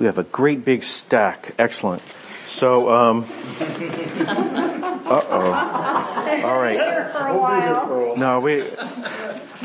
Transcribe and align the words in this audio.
we 0.00 0.06
have 0.06 0.16
a 0.16 0.24
great 0.24 0.64
big 0.64 0.82
stack. 0.82 1.54
Excellent. 1.58 2.02
So, 2.46 2.88
um, 2.88 3.26
uh-oh. 5.06 5.52
All 6.42 6.58
right. 6.58 6.78
For 7.12 7.26
a 7.26 7.38
while. 7.38 8.16
No, 8.16 8.40
we, 8.40 8.64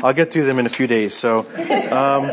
I'll 0.02 0.12
get 0.12 0.30
through 0.30 0.44
them 0.44 0.58
in 0.58 0.66
a 0.66 0.68
few 0.68 0.86
days. 0.86 1.14
So, 1.14 1.38
um, 1.90 2.32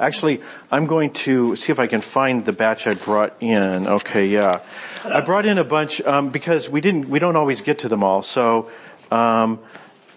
actually, 0.00 0.42
I'm 0.72 0.86
going 0.86 1.12
to 1.24 1.54
see 1.54 1.70
if 1.70 1.78
I 1.78 1.86
can 1.86 2.00
find 2.00 2.44
the 2.44 2.52
batch 2.52 2.88
I 2.88 2.94
brought 2.94 3.40
in. 3.40 3.86
Okay, 3.86 4.26
yeah. 4.26 4.62
I 5.04 5.20
brought 5.20 5.46
in 5.46 5.58
a 5.58 5.64
bunch, 5.64 6.00
um, 6.00 6.30
because 6.30 6.68
we 6.68 6.80
didn't, 6.80 7.08
we 7.08 7.20
don't 7.20 7.36
always 7.36 7.60
get 7.60 7.78
to 7.80 7.88
them 7.88 8.02
all. 8.02 8.22
So, 8.22 8.72
um, 9.12 9.60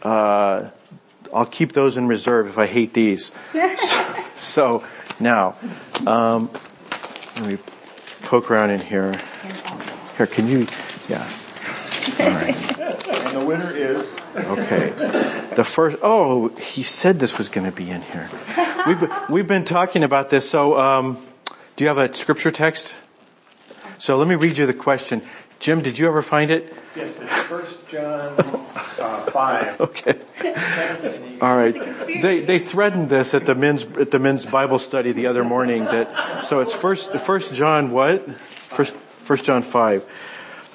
uh, 0.01 0.69
I'll 1.31 1.45
keep 1.45 1.73
those 1.73 1.95
in 1.95 2.07
reserve 2.07 2.47
if 2.47 2.57
I 2.57 2.65
hate 2.65 2.95
these. 2.95 3.31
so, 3.53 4.15
so 4.35 4.83
now, 5.19 5.55
um, 6.07 6.49
let 7.35 7.45
me 7.45 7.57
poke 8.23 8.49
around 8.51 8.69
in 8.71 8.79
here. 8.79 9.13
Here, 10.17 10.27
can 10.27 10.47
you, 10.47 10.67
yeah. 11.09 11.27
All 12.19 12.29
right. 12.29 12.79
And 12.79 13.41
the 13.41 13.45
winner 13.45 13.71
is, 13.71 14.13
Okay. 14.35 14.89
The 15.55 15.63
first, 15.63 15.97
oh, 16.01 16.49
he 16.49 16.81
said 16.83 17.19
this 17.19 17.37
was 17.37 17.49
going 17.49 17.65
to 17.69 17.75
be 17.75 17.89
in 17.89 18.01
here. 18.01 18.29
We've, 18.87 18.99
been- 18.99 19.11
we've 19.29 19.47
been 19.47 19.65
talking 19.65 20.03
about 20.03 20.29
this. 20.29 20.49
So, 20.49 20.77
um, 20.77 21.17
do 21.75 21.83
you 21.83 21.87
have 21.87 21.97
a 21.99 22.11
scripture 22.13 22.51
text? 22.51 22.95
So 23.99 24.17
let 24.17 24.27
me 24.27 24.35
read 24.35 24.57
you 24.57 24.65
the 24.65 24.73
question. 24.73 25.21
Jim, 25.59 25.81
did 25.81 25.97
you 25.99 26.07
ever 26.07 26.21
find 26.21 26.49
it? 26.51 26.73
Yes, 26.95 27.19
it's 27.19 27.41
First 27.43 27.87
John, 27.87 28.35
uh, 28.37 29.31
five. 29.31 29.79
Okay. 29.81 30.19
All 31.41 31.55
right. 31.55 31.73
They, 32.21 32.43
they 32.43 32.59
threatened 32.59 33.09
this 33.09 33.33
at 33.33 33.45
the 33.45 33.55
men's, 33.55 33.83
at 33.83 34.11
the 34.11 34.19
men's 34.19 34.45
Bible 34.45 34.79
study 34.79 35.11
the 35.11 35.27
other 35.27 35.43
morning 35.43 35.85
that, 35.85 36.43
so 36.43 36.59
it's 36.59 36.73
first, 36.73 37.11
first 37.17 37.53
John 37.53 37.91
what? 37.91 38.35
First, 38.35 38.93
first 39.19 39.45
John 39.45 39.61
5. 39.61 40.05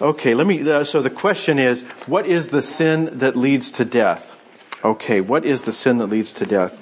Okay, 0.01 0.35
let 0.35 0.47
me, 0.47 0.69
uh, 0.71 0.85
so 0.85 1.03
the 1.03 1.11
question 1.11 1.59
is, 1.59 1.83
what 2.07 2.27
is 2.27 2.49
the 2.49 2.63
sin 2.63 3.19
that 3.19 3.37
leads 3.37 3.73
to 3.73 3.85
death? 3.85 4.37
Okay, 4.85 5.21
what 5.21 5.45
is 5.45 5.63
the 5.63 5.73
sin 5.73 5.99
that 5.99 6.07
leads 6.07 6.33
to 6.35 6.45
death? 6.45 6.79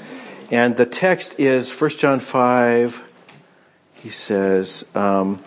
And 0.50 0.76
the 0.76 0.86
text 0.86 1.34
is 1.38 1.70
1 1.70 1.90
John 1.90 2.20
5, 2.20 3.02
he 3.94 4.10
says, 4.10 4.84
um, 4.94 5.42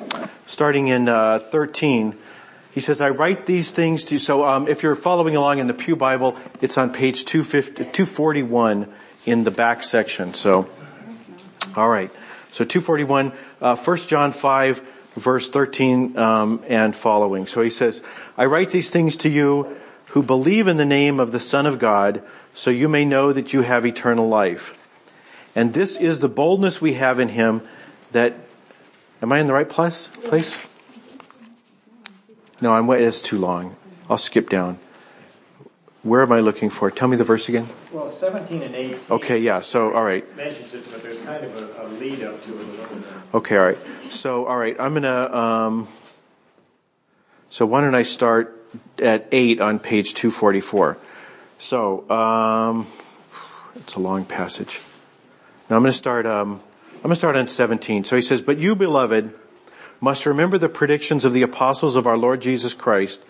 starting 0.45 0.87
in 0.87 1.07
uh, 1.07 1.39
13, 1.39 2.17
he 2.79 2.81
says, 2.81 3.01
I 3.01 3.09
write 3.09 3.45
these 3.45 3.71
things 3.71 4.05
to 4.05 4.15
you. 4.15 4.19
So 4.19 4.45
um, 4.45 4.69
if 4.69 4.83
you're 4.83 4.95
following 4.95 5.35
along 5.35 5.59
in 5.59 5.67
the 5.67 5.73
Pew 5.73 5.97
Bible, 5.97 6.37
it's 6.61 6.77
on 6.77 6.93
page 6.93 7.25
241 7.25 8.93
in 9.25 9.43
the 9.43 9.51
back 9.51 9.83
section. 9.83 10.33
So, 10.33 10.69
all 11.75 11.89
right. 11.89 12.09
So 12.53 12.63
241, 12.63 13.33
uh, 13.59 13.75
1 13.75 13.97
John 14.07 14.31
5, 14.31 14.87
verse 15.17 15.49
13 15.49 16.17
um, 16.17 16.63
and 16.69 16.95
following. 16.95 17.47
So 17.47 17.61
he 17.61 17.69
says, 17.69 18.01
I 18.37 18.45
write 18.45 18.71
these 18.71 18.91
things 18.91 19.17
to 19.17 19.29
you 19.29 19.75
who 20.11 20.23
believe 20.23 20.69
in 20.69 20.77
the 20.77 20.85
name 20.85 21.19
of 21.19 21.33
the 21.33 21.39
Son 21.39 21.65
of 21.65 21.79
God, 21.79 22.23
so 22.53 22.71
you 22.71 22.87
may 22.87 23.03
know 23.03 23.33
that 23.33 23.51
you 23.51 23.61
have 23.61 23.85
eternal 23.85 24.29
life. 24.29 24.73
And 25.53 25.73
this 25.73 25.97
is 25.97 26.21
the 26.21 26.29
boldness 26.29 26.79
we 26.79 26.93
have 26.93 27.19
in 27.19 27.27
him 27.27 27.61
that, 28.13 28.35
am 29.21 29.33
I 29.33 29.39
in 29.39 29.47
the 29.47 29.53
right 29.53 29.67
place? 29.67 30.07
Place? 30.23 30.55
No, 32.61 32.73
I'm, 32.73 32.89
it's 32.91 33.21
too 33.21 33.37
long. 33.37 33.75
I'll 34.09 34.17
skip 34.17 34.49
down. 34.49 34.79
Where 36.03 36.21
am 36.21 36.31
I 36.31 36.39
looking 36.39 36.69
for? 36.69 36.89
Tell 36.91 37.07
me 37.07 37.17
the 37.17 37.23
verse 37.23 37.49
again. 37.49 37.67
Well, 37.91 38.09
seventeen 38.09 38.63
and 38.63 38.73
eighteen. 38.73 38.99
Okay, 39.11 39.39
yeah, 39.39 39.59
so 39.59 39.93
alright. 39.93 40.25
Mentions 40.35 40.73
it, 40.73 40.89
but 40.91 41.03
there's 41.03 41.19
kind 41.21 41.43
of 41.43 41.55
a, 41.55 41.83
a 41.83 41.85
lead 41.99 42.23
up 42.23 42.43
to 42.45 42.53
it 42.53 42.65
a 42.65 42.71
little 42.71 42.95
bit. 42.95 43.07
Okay, 43.33 43.57
alright. 43.57 43.77
So, 44.09 44.47
alright, 44.47 44.77
I'm 44.79 44.93
gonna, 44.93 45.35
um, 45.35 45.87
so 47.49 47.65
why 47.65 47.81
don't 47.81 47.95
I 47.95 48.03
start 48.03 48.55
at 48.97 49.27
8 49.31 49.59
on 49.59 49.79
page 49.79 50.13
244. 50.13 50.97
So, 51.57 52.09
um, 52.09 52.87
it's 53.75 53.95
a 53.95 53.99
long 53.99 54.23
passage. 54.23 54.79
Now 55.69 55.75
I'm 55.75 55.83
gonna 55.83 55.91
start, 55.91 56.25
um, 56.25 56.61
I'm 56.95 57.03
gonna 57.03 57.15
start 57.15 57.35
on 57.35 57.47
17. 57.47 58.05
So 58.05 58.15
he 58.15 58.21
says, 58.21 58.41
but 58.41 58.57
you 58.57 58.75
beloved 58.75 59.33
must 59.99 60.25
remember 60.25 60.57
the 60.57 60.69
predictions 60.69 61.25
of 61.25 61.33
the 61.33 61.41
apostles 61.41 61.95
of 61.95 62.07
our 62.07 62.17
Lord 62.17 62.41
Jesus 62.41 62.73
Christ, 62.73 63.21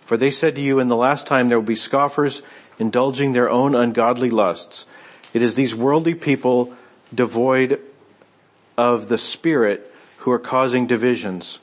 for 0.00 0.16
they 0.16 0.30
said 0.30 0.56
to 0.56 0.60
you 0.60 0.78
in 0.80 0.88
the 0.88 0.96
last 0.96 1.26
time 1.26 1.48
there 1.48 1.58
will 1.58 1.66
be 1.66 1.74
scoffers 1.74 2.42
indulging 2.78 3.32
their 3.32 3.50
own 3.50 3.74
ungodly 3.74 4.30
lusts. 4.30 4.86
It 5.32 5.42
is 5.42 5.54
these 5.54 5.74
worldly 5.74 6.14
people 6.14 6.74
devoid 7.14 7.80
of 8.76 9.08
the 9.08 9.18
Spirit 9.18 9.92
who 10.18 10.30
are 10.30 10.38
causing 10.38 10.86
divisions. 10.86 11.58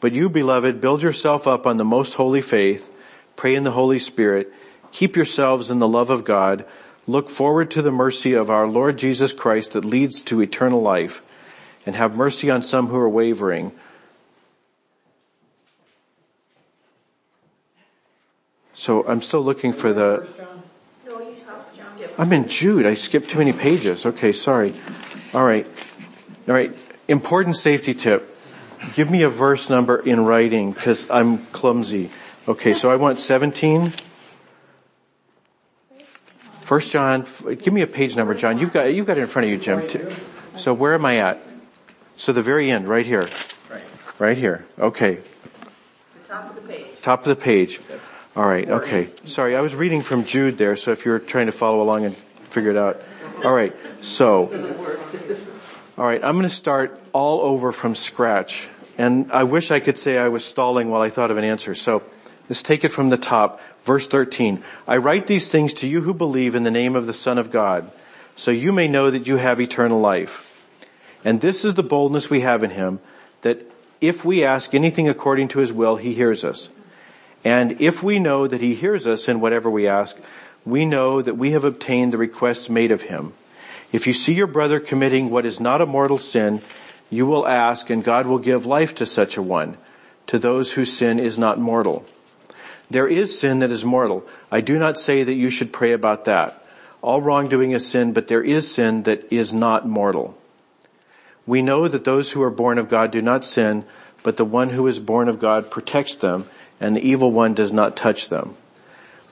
But 0.00 0.12
you, 0.12 0.28
beloved, 0.28 0.80
build 0.80 1.02
yourself 1.02 1.48
up 1.48 1.66
on 1.66 1.76
the 1.76 1.84
most 1.84 2.14
holy 2.14 2.40
faith, 2.40 2.88
pray 3.36 3.54
in 3.54 3.64
the 3.64 3.72
Holy 3.72 3.98
Spirit, 3.98 4.52
keep 4.92 5.16
yourselves 5.16 5.70
in 5.70 5.78
the 5.78 5.88
love 5.88 6.10
of 6.10 6.24
God, 6.24 6.64
look 7.06 7.28
forward 7.28 7.70
to 7.72 7.82
the 7.82 7.90
mercy 7.90 8.34
of 8.34 8.50
our 8.50 8.66
Lord 8.66 8.98
Jesus 8.98 9.32
Christ 9.32 9.72
that 9.72 9.84
leads 9.84 10.22
to 10.22 10.40
eternal 10.40 10.80
life, 10.80 11.22
and 11.84 11.96
have 11.96 12.14
mercy 12.14 12.50
on 12.50 12.62
some 12.62 12.88
who 12.88 12.96
are 12.96 13.08
wavering. 13.08 13.72
So 18.78 19.04
I'm 19.08 19.22
still 19.22 19.42
looking 19.42 19.72
for 19.72 19.92
the, 19.92 20.18
First 20.24 20.36
John? 20.36 20.62
No, 21.04 21.18
you 21.18 21.34
tossed 21.44 21.76
John. 21.76 21.98
I'm 22.16 22.32
in 22.32 22.46
Jude. 22.46 22.86
I 22.86 22.94
skipped 22.94 23.28
too 23.28 23.38
many 23.38 23.52
pages. 23.52 24.06
Okay, 24.06 24.30
sorry. 24.30 24.72
All 25.34 25.44
right. 25.44 25.66
All 26.46 26.54
right. 26.54 26.72
Important 27.08 27.56
safety 27.56 27.92
tip. 27.92 28.38
Give 28.94 29.10
me 29.10 29.24
a 29.24 29.28
verse 29.28 29.68
number 29.68 29.98
in 29.98 30.24
writing 30.24 30.70
because 30.70 31.10
I'm 31.10 31.44
clumsy. 31.46 32.12
Okay, 32.46 32.72
so 32.72 32.88
I 32.88 32.94
want 32.94 33.18
17. 33.18 33.92
First 36.60 36.92
John, 36.92 37.26
give 37.46 37.74
me 37.74 37.82
a 37.82 37.86
page 37.88 38.14
number, 38.14 38.32
John. 38.34 38.60
You've 38.60 38.72
got, 38.72 38.94
you've 38.94 39.06
got 39.06 39.18
it 39.18 39.22
in 39.22 39.26
front 39.26 39.46
of 39.46 39.50
you, 39.50 39.58
Jim. 39.58 39.88
too. 39.88 40.08
So 40.54 40.72
where 40.72 40.94
am 40.94 41.04
I 41.04 41.16
at? 41.16 41.42
So 42.16 42.32
the 42.32 42.42
very 42.42 42.70
end, 42.70 42.86
right 42.86 43.04
here. 43.04 43.28
Right. 43.68 43.82
Right 44.20 44.38
here. 44.38 44.66
Okay. 44.78 45.16
The 45.16 46.28
top 46.28 46.50
of 46.50 46.54
the 46.54 46.72
page. 46.72 46.86
Top 47.02 47.26
of 47.26 47.28
the 47.36 47.42
page. 47.42 47.80
All 48.38 48.46
right. 48.46 48.70
Okay. 48.70 49.08
Sorry, 49.24 49.56
I 49.56 49.60
was 49.62 49.74
reading 49.74 50.02
from 50.02 50.24
Jude 50.24 50.58
there, 50.58 50.76
so 50.76 50.92
if 50.92 51.04
you're 51.04 51.18
trying 51.18 51.46
to 51.46 51.52
follow 51.52 51.82
along 51.82 52.04
and 52.04 52.14
figure 52.50 52.70
it 52.70 52.76
out. 52.76 53.02
All 53.42 53.52
right. 53.52 53.74
So, 54.00 54.46
all 55.98 56.04
right. 56.04 56.22
I'm 56.22 56.36
going 56.36 56.44
to 56.44 56.48
start 56.48 57.02
all 57.12 57.40
over 57.40 57.72
from 57.72 57.96
scratch, 57.96 58.68
and 58.96 59.32
I 59.32 59.42
wish 59.42 59.72
I 59.72 59.80
could 59.80 59.98
say 59.98 60.18
I 60.18 60.28
was 60.28 60.44
stalling 60.44 60.88
while 60.88 61.02
I 61.02 61.10
thought 61.10 61.32
of 61.32 61.36
an 61.36 61.42
answer. 61.42 61.74
So, 61.74 62.04
let's 62.48 62.62
take 62.62 62.84
it 62.84 62.90
from 62.90 63.10
the 63.10 63.16
top. 63.16 63.60
Verse 63.82 64.06
13. 64.06 64.62
I 64.86 64.98
write 64.98 65.26
these 65.26 65.50
things 65.50 65.74
to 65.74 65.88
you 65.88 66.02
who 66.02 66.14
believe 66.14 66.54
in 66.54 66.62
the 66.62 66.70
name 66.70 66.94
of 66.94 67.06
the 67.06 67.12
Son 67.12 67.38
of 67.38 67.50
God, 67.50 67.90
so 68.36 68.52
you 68.52 68.70
may 68.70 68.86
know 68.86 69.10
that 69.10 69.26
you 69.26 69.34
have 69.34 69.60
eternal 69.60 69.98
life. 69.98 70.46
And 71.24 71.40
this 71.40 71.64
is 71.64 71.74
the 71.74 71.82
boldness 71.82 72.30
we 72.30 72.42
have 72.42 72.62
in 72.62 72.70
Him, 72.70 73.00
that 73.40 73.68
if 74.00 74.24
we 74.24 74.44
ask 74.44 74.76
anything 74.76 75.08
according 75.08 75.48
to 75.48 75.58
His 75.58 75.72
will, 75.72 75.96
He 75.96 76.14
hears 76.14 76.44
us. 76.44 76.68
And 77.44 77.80
if 77.80 78.02
we 78.02 78.18
know 78.18 78.46
that 78.46 78.60
he 78.60 78.74
hears 78.74 79.06
us 79.06 79.28
in 79.28 79.40
whatever 79.40 79.70
we 79.70 79.86
ask, 79.86 80.16
we 80.64 80.84
know 80.84 81.22
that 81.22 81.36
we 81.36 81.52
have 81.52 81.64
obtained 81.64 82.12
the 82.12 82.18
requests 82.18 82.68
made 82.68 82.92
of 82.92 83.02
him. 83.02 83.32
If 83.92 84.06
you 84.06 84.12
see 84.12 84.34
your 84.34 84.46
brother 84.46 84.80
committing 84.80 85.30
what 85.30 85.46
is 85.46 85.60
not 85.60 85.80
a 85.80 85.86
mortal 85.86 86.18
sin, 86.18 86.62
you 87.10 87.26
will 87.26 87.46
ask 87.46 87.88
and 87.88 88.04
God 88.04 88.26
will 88.26 88.38
give 88.38 88.66
life 88.66 88.94
to 88.96 89.06
such 89.06 89.36
a 89.36 89.42
one, 89.42 89.78
to 90.26 90.38
those 90.38 90.72
whose 90.72 90.94
sin 90.94 91.18
is 91.18 91.38
not 91.38 91.58
mortal. 91.58 92.04
There 92.90 93.08
is 93.08 93.38
sin 93.38 93.60
that 93.60 93.70
is 93.70 93.84
mortal. 93.84 94.26
I 94.50 94.60
do 94.60 94.78
not 94.78 94.98
say 94.98 95.22
that 95.22 95.34
you 95.34 95.50
should 95.50 95.72
pray 95.72 95.92
about 95.92 96.24
that. 96.26 96.62
All 97.00 97.22
wrongdoing 97.22 97.70
is 97.70 97.86
sin, 97.86 98.12
but 98.12 98.26
there 98.28 98.42
is 98.42 98.70
sin 98.70 99.04
that 99.04 99.32
is 99.32 99.52
not 99.52 99.88
mortal. 99.88 100.36
We 101.46 101.62
know 101.62 101.88
that 101.88 102.04
those 102.04 102.32
who 102.32 102.42
are 102.42 102.50
born 102.50 102.76
of 102.78 102.90
God 102.90 103.10
do 103.10 103.22
not 103.22 103.44
sin, 103.44 103.84
but 104.22 104.36
the 104.36 104.44
one 104.44 104.70
who 104.70 104.86
is 104.86 104.98
born 104.98 105.28
of 105.28 105.38
God 105.38 105.70
protects 105.70 106.16
them 106.16 106.48
and 106.80 106.96
the 106.96 107.06
evil 107.06 107.30
one 107.30 107.54
does 107.54 107.72
not 107.72 107.96
touch 107.96 108.28
them. 108.28 108.56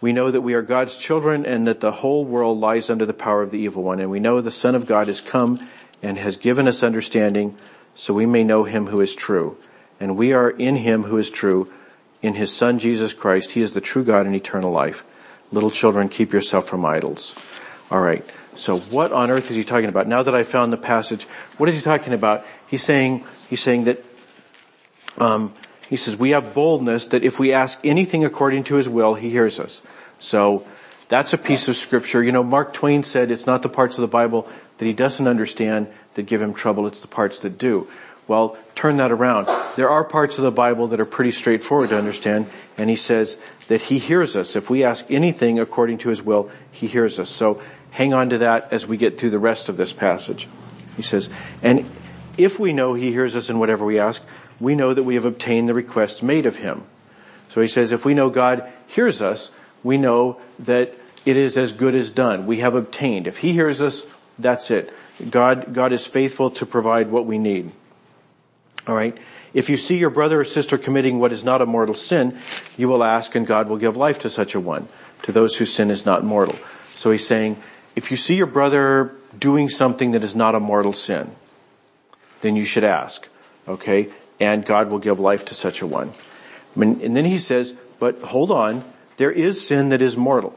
We 0.01 0.13
know 0.13 0.31
that 0.31 0.43
we 0.43 0.55
are 0.55 0.63
God's 0.63 0.95
children 0.95 1.47
and 1.47 1.67
that 1.67 1.81
the 1.81 1.93
whole 1.93 2.25
world 2.25 2.59
lies 2.59 2.91
under 2.91 3.07
the 3.07 3.15
power 3.15 3.43
of 3.43 3.51
the 3.51 3.59
evil 3.59 3.83
one. 3.83 4.01
And 4.01 4.11
we 4.11 4.21
know 4.21 4.41
the 4.41 4.51
Son 4.51 4.75
of 4.75 4.87
God 4.87 5.09
has 5.09 5.21
come 5.21 5.67
and 6.03 6.19
has 6.19 6.37
given 6.37 6.69
us 6.69 6.83
understanding 6.83 7.57
so 7.95 8.13
we 8.13 8.27
may 8.27 8.45
know 8.45 8.65
him 8.65 8.87
who 8.87 9.01
is 9.01 9.15
true. 9.15 9.57
And 9.99 10.17
we 10.17 10.35
are 10.35 10.51
in 10.51 10.77
him 10.77 11.05
who 11.05 11.17
is 11.17 11.31
true, 11.31 11.73
in 12.21 12.35
his 12.35 12.55
Son 12.55 12.79
Jesus 12.79 13.15
Christ. 13.15 13.53
He 13.53 13.63
is 13.63 13.73
the 13.73 13.81
true 13.81 14.05
God 14.05 14.27
and 14.27 14.35
eternal 14.35 14.71
life. 14.71 15.03
Little 15.51 15.71
children, 15.71 16.11
keep 16.11 16.33
yourself 16.33 16.69
from 16.69 16.85
idols. 16.85 17.35
Alright. 17.91 18.25
So 18.55 18.79
what 18.79 19.13
on 19.13 19.31
earth 19.31 19.51
is 19.51 19.57
he 19.57 19.65
talking 19.65 19.89
about? 19.89 20.09
Now 20.09 20.23
that 20.23 20.35
I 20.35 20.43
found 20.43 20.73
the 20.73 20.79
passage, 20.79 21.25
what 21.57 21.69
is 21.69 21.75
he 21.75 21.81
talking 21.81 22.13
about? 22.13 22.45
He's 22.67 22.83
saying, 22.83 23.25
he's 23.49 23.63
saying 23.63 23.85
that, 23.85 24.05
um, 25.19 25.55
he 25.89 25.97
says, 25.97 26.17
we 26.17 26.31
have 26.31 26.55
boldness 26.55 27.07
that 27.09 27.25
if 27.25 27.39
we 27.39 27.53
ask 27.53 27.79
anything 27.85 28.25
according 28.25 28.65
to 28.65 28.77
his 28.77 28.89
will, 28.89 29.15
he 29.15 29.31
hears 29.31 29.61
us. 29.61 29.83
So 30.19 30.67
that's 31.09 31.33
a 31.33 31.39
piece 31.39 31.69
of 31.69 31.77
scripture. 31.77 32.23
You 32.23 32.33
know, 32.33 32.43
Mark 32.43 32.73
Twain 32.73 33.03
said 33.03 33.31
it's 33.31 33.47
not 33.47 33.63
the 33.63 33.69
parts 33.69 33.97
of 33.97 34.03
the 34.03 34.09
Bible 34.09 34.49
that 34.79 34.85
he 34.85 34.93
doesn't 34.93 35.27
understand 35.27 35.89
that 36.15 36.25
give 36.25 36.43
him 36.43 36.55
trouble, 36.55 36.87
it's 36.87 37.01
the 37.01 37.09
parts 37.09 37.39
that 37.41 37.59
do. 37.59 37.89
Well, 38.29 38.57
turn 38.75 38.97
that 38.97 39.13
around. 39.13 39.47
There 39.77 39.89
are 39.89 40.03
parts 40.03 40.39
of 40.39 40.45
the 40.45 40.51
Bible 40.51 40.89
that 40.89 41.01
are 41.01 41.07
pretty 41.07 41.31
straightforward 41.31 41.91
to 41.91 41.99
understand, 41.99 42.51
and 42.77 42.91
he 42.91 42.97
says 42.97 43.37
that 43.69 43.83
he 43.83 43.99
hears 43.99 44.35
us. 44.35 44.57
If 44.57 44.69
we 44.69 44.83
ask 44.83 45.07
anything 45.11 45.61
according 45.61 45.99
to 45.99 46.09
his 46.09 46.23
will, 46.23 46.51
he 46.73 46.89
hears 46.89 47.21
us. 47.21 47.31
So 47.31 47.63
hang 47.91 48.13
on 48.13 48.31
to 48.31 48.39
that 48.39 48.73
as 48.73 48.87
we 48.87 48.97
get 48.97 49.19
through 49.19 49.31
the 49.31 49.39
rest 49.39 49.69
of 49.69 49.77
this 49.77 49.93
passage. 49.93 50.49
He 50.97 51.03
says, 51.03 51.29
and 51.63 51.89
if 52.37 52.59
we 52.59 52.73
know 52.73 52.95
he 52.95 53.13
hears 53.13 53.37
us 53.37 53.49
in 53.49 53.59
whatever 53.61 53.85
we 53.85 54.01
ask, 54.01 54.23
we 54.61 54.75
know 54.75 54.95
that 54.95 55.03
we 55.03 55.15
have 55.15 55.25
obtained 55.25 55.69
the 55.69 55.75
requests 55.75 56.23
made 56.23 56.47
of 56.47 56.57
him. 56.57 56.85
So 57.51 57.61
he 57.61 57.69
says, 57.69 57.93
if 57.93 58.05
we 58.05 58.15
know 58.15 58.31
God 58.31 58.71
hears 58.87 59.23
us, 59.23 59.51
we 59.83 59.99
know 59.99 60.41
that 60.61 60.95
it 61.25 61.37
is 61.37 61.57
as 61.57 61.73
good 61.73 61.95
as 61.95 62.11
done. 62.11 62.47
We 62.47 62.59
have 62.59 62.75
obtained. 62.75 63.27
If 63.27 63.39
he 63.39 63.53
hears 63.53 63.81
us, 63.81 64.05
that's 64.39 64.71
it. 64.71 64.93
God, 65.31 65.73
God 65.73 65.93
is 65.93 66.07
faithful 66.07 66.51
to 66.53 66.67
provide 66.67 67.11
what 67.11 67.27
we 67.27 67.39
need. 67.39 67.73
Alright? 68.89 69.19
If 69.55 69.71
you 69.71 69.77
see 69.77 69.97
your 69.97 70.11
brother 70.11 70.41
or 70.41 70.45
sister 70.45 70.77
committing 70.77 71.19
what 71.19 71.33
is 71.33 71.43
not 71.43 71.63
a 71.63 71.67
mortal 71.67 71.95
sin, 71.95 72.39
you 72.77 72.89
will 72.89 73.03
ask 73.03 73.35
and 73.35 73.47
God 73.47 73.69
will 73.69 73.79
give 73.79 73.97
life 73.97 74.21
to 74.21 74.31
such 74.31 74.55
a 74.55 74.61
one, 74.61 74.89
to 75.23 75.33
those 75.33 75.57
whose 75.57 75.73
sin 75.73 75.91
is 75.91 76.05
not 76.05 76.25
mortal. 76.25 76.57
So 76.95 77.11
he's 77.11 77.27
saying, 77.27 77.57
if 77.95 78.11
you 78.11 78.17
see 78.17 78.35
your 78.35 78.47
brother 78.47 79.15
doing 79.37 79.69
something 79.71 80.13
that 80.13 80.23
is 80.23 80.37
not 80.37 80.55
a 80.55 80.61
mortal 80.61 80.93
sin, 80.93 81.31
then 82.43 82.55
you 82.55 82.65
should 82.65 82.85
ask. 82.85 83.27
Okay? 83.67 84.11
And 84.39 84.65
God 84.65 84.91
will 84.91 84.99
give 84.99 85.19
life 85.19 85.47
to 85.47 85.55
such 85.55 85.83
a 85.83 85.87
one. 85.87 86.13
And 86.75 87.17
then 87.17 87.25
he 87.25 87.39
says, 87.39 87.75
but 87.99 88.21
hold 88.23 88.51
on, 88.51 88.85
there 89.17 89.31
is 89.31 89.67
sin 89.67 89.91
that 89.91 90.03
is 90.03 90.17
mortal. 90.17 90.55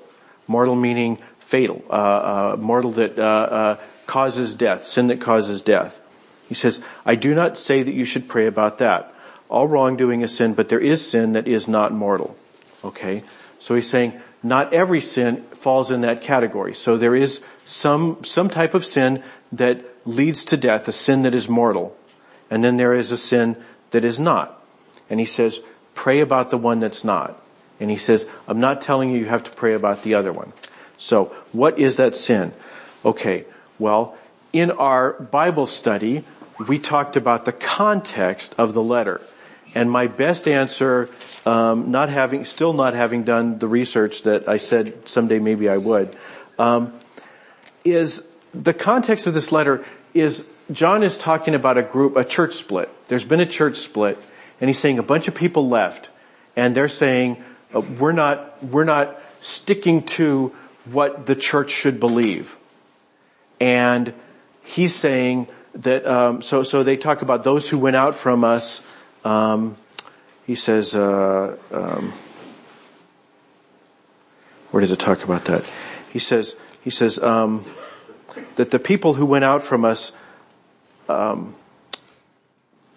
Mortal 0.48 0.76
meaning 0.76 1.20
fatal, 1.40 1.84
uh, 1.90 1.94
uh, 1.94 2.58
mortal 2.60 2.92
that 2.92 3.18
uh, 3.18 3.22
uh 3.22 3.78
causes 4.06 4.56
death, 4.56 4.86
sin 4.86 5.08
that 5.08 5.22
causes 5.22 5.62
death. 5.62 6.02
He 6.48 6.56
says, 6.56 6.81
I 7.06 7.14
do 7.14 7.36
not 7.36 7.58
say 7.58 7.84
that 7.84 7.94
you 7.94 8.06
should 8.06 8.28
pray 8.28 8.48
about 8.48 8.80
that. 8.80 9.14
All 9.50 9.68
wrongdoing 9.68 10.22
is 10.22 10.36
sin, 10.36 10.56
but 10.56 10.68
there 10.70 10.80
is 10.80 11.08
sin 11.08 11.34
that 11.34 11.48
is 11.48 11.68
not 11.68 11.94
mortal. 11.94 12.36
Okay? 12.84 13.24
So 13.60 13.76
he's 13.76 13.90
saying, 13.90 14.20
not 14.42 14.74
every 14.74 15.02
sin 15.02 15.44
falls 15.54 15.92
in 15.92 16.02
that 16.02 16.24
category. 16.24 16.74
So 16.74 16.98
there 16.98 17.16
is 17.16 17.42
some, 17.66 18.24
some 18.24 18.50
type 18.50 18.74
of 18.74 18.86
sin 18.86 19.24
that 19.52 19.86
leads 20.06 20.46
to 20.46 20.58
death, 20.58 20.88
a 20.88 20.92
sin 20.92 21.24
that 21.24 21.36
is 21.36 21.48
mortal. 21.48 21.96
And 22.50 22.63
then 22.63 22.78
there 22.78 22.94
is 22.94 23.12
a 23.12 23.18
sin 23.18 23.57
that 23.92 24.04
is 24.04 24.19
not. 24.19 24.62
And 25.10 25.19
he 25.19 25.25
says, 25.25 25.60
pray 25.94 26.19
about 26.19 26.50
the 26.50 26.57
one 26.57 26.80
that's 26.80 27.04
not. 27.04 27.42
And 27.80 27.90
he 27.90 27.98
says, 27.98 28.28
I'm 28.48 28.60
not 28.60 28.81
telling 28.81 29.12
you 29.12 29.19
you 29.19 29.25
have 29.25 29.44
to 29.44 29.51
pray 29.51 29.74
about 29.74 30.04
the 30.04 30.16
other 30.16 30.34
one. 30.34 30.54
So 30.98 31.25
what 31.51 31.80
is 31.80 31.98
that 31.98 32.16
sin? 32.16 32.54
Okay, 33.06 33.46
well, 33.78 34.18
in 34.51 34.72
our 34.72 35.13
Bible 35.13 35.66
study, 35.66 36.25
we 36.68 36.80
talked 36.80 37.16
about 37.16 37.46
the 37.46 37.54
context 37.54 38.54
of 38.57 38.74
the 38.74 38.84
letter. 38.84 39.22
And 39.74 39.90
my 39.90 40.07
best 40.07 40.48
answer, 40.48 41.10
um, 41.45 41.92
not 41.92 42.10
having, 42.10 42.44
still 42.44 42.74
not 42.74 42.94
having 42.95 43.24
done 43.24 43.60
the 43.60 43.68
research 43.68 44.24
that 44.24 44.50
I 44.50 44.57
said 44.57 45.07
someday 45.07 45.40
maybe 45.40 45.69
I 45.69 45.78
would, 45.78 46.16
um, 46.57 46.94
is 47.86 48.24
the 48.54 48.74
context 48.74 49.28
of 49.28 49.34
this 49.34 49.52
letter 49.52 49.86
is 50.13 50.44
John 50.71 51.01
is 51.01 51.18
talking 51.18 51.56
about 51.56 51.77
a 51.77 51.83
group, 51.83 52.16
a 52.16 52.24
church 52.24 52.54
split. 52.54 52.89
There's 53.07 53.24
been 53.24 53.39
a 53.39 53.45
church 53.45 53.77
split, 53.77 54.24
and 54.62 54.69
he's 54.69 54.77
saying 54.77 55.00
a 55.00 55.04
bunch 55.04 55.27
of 55.27 55.33
people 55.33 55.68
left, 55.68 56.10
and 56.56 56.75
they're 56.75 56.89
saying 56.89 57.44
uh, 57.74 57.81
we're 57.81 58.12
not 58.12 58.63
we're 58.63 58.83
not 58.83 59.19
sticking 59.42 60.04
to 60.04 60.54
what 60.86 61.25
the 61.25 61.36
church 61.36 61.71
should 61.71 62.00
believe, 62.00 62.56
and 63.60 64.13
he's 64.62 64.94
saying 64.94 65.48
that 65.74 66.06
um, 66.06 66.42
so 66.42 66.62
so 66.62 66.83
they 66.83 66.98
talk 66.98 67.24
about 67.24 67.44
those 67.44 67.68
who 67.69 67.80
went 67.80 67.95
out 67.95 68.16
from 68.16 68.44
us. 68.44 68.81
Um, 69.25 69.75
he 70.45 70.56
says, 70.56 70.95
uh, 70.95 71.57
um, 71.71 72.13
where 74.71 74.81
does 74.81 74.92
it 74.92 75.00
talk 75.00 75.24
about 75.24 75.45
that? 75.45 75.63
He 76.13 76.19
says 76.19 76.56
he 76.83 76.92
says 76.92 77.18
um, 77.18 77.66
that 78.56 78.69
the 78.69 78.80
people 78.80 79.16
who 79.16 79.25
went 79.25 79.44
out 79.44 79.63
from 79.63 79.83
us 79.83 80.12
um, 81.10 81.56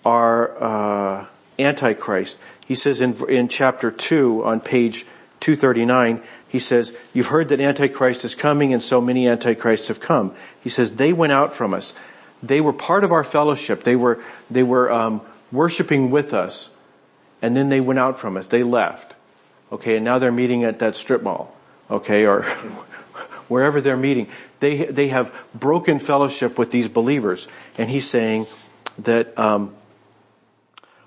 are 0.04 0.62
uh, 0.62 1.26
antichrist. 1.58 2.38
He 2.66 2.74
says 2.74 3.00
in 3.00 3.16
in 3.28 3.48
chapter 3.48 3.90
two 3.90 4.44
on 4.44 4.60
page 4.60 5.06
two 5.40 5.56
thirty 5.56 5.84
nine 5.84 6.22
he 6.52 6.58
says, 6.58 6.94
you've 7.14 7.28
heard 7.28 7.48
that 7.48 7.62
Antichrist 7.62 8.26
is 8.26 8.34
coming 8.34 8.74
and 8.74 8.82
so 8.82 9.00
many 9.00 9.26
Antichrists 9.26 9.88
have 9.88 10.00
come. 10.00 10.34
He 10.60 10.68
says, 10.68 10.96
they 10.96 11.14
went 11.14 11.32
out 11.32 11.54
from 11.54 11.72
us. 11.72 11.94
They 12.42 12.60
were 12.60 12.74
part 12.74 13.04
of 13.04 13.12
our 13.12 13.24
fellowship. 13.24 13.84
They 13.84 13.96
were, 13.96 14.22
they 14.50 14.62
were, 14.62 14.92
um, 14.92 15.22
worshiping 15.50 16.10
with 16.10 16.34
us. 16.34 16.68
And 17.40 17.56
then 17.56 17.70
they 17.70 17.80
went 17.80 17.98
out 17.98 18.18
from 18.18 18.36
us. 18.36 18.48
They 18.48 18.64
left. 18.64 19.14
Okay. 19.72 19.96
And 19.96 20.04
now 20.04 20.18
they're 20.18 20.30
meeting 20.30 20.62
at 20.64 20.80
that 20.80 20.94
strip 20.94 21.22
mall. 21.22 21.56
Okay. 21.90 22.26
Or 22.26 22.44
wherever 23.48 23.80
they're 23.80 23.96
meeting. 23.96 24.28
They, 24.60 24.84
they 24.86 25.08
have 25.08 25.34
broken 25.54 25.98
fellowship 25.98 26.58
with 26.58 26.70
these 26.70 26.88
believers. 26.88 27.48
And 27.76 27.90
he's 27.90 28.08
saying 28.08 28.46
that, 28.98 29.38
um, 29.38 29.74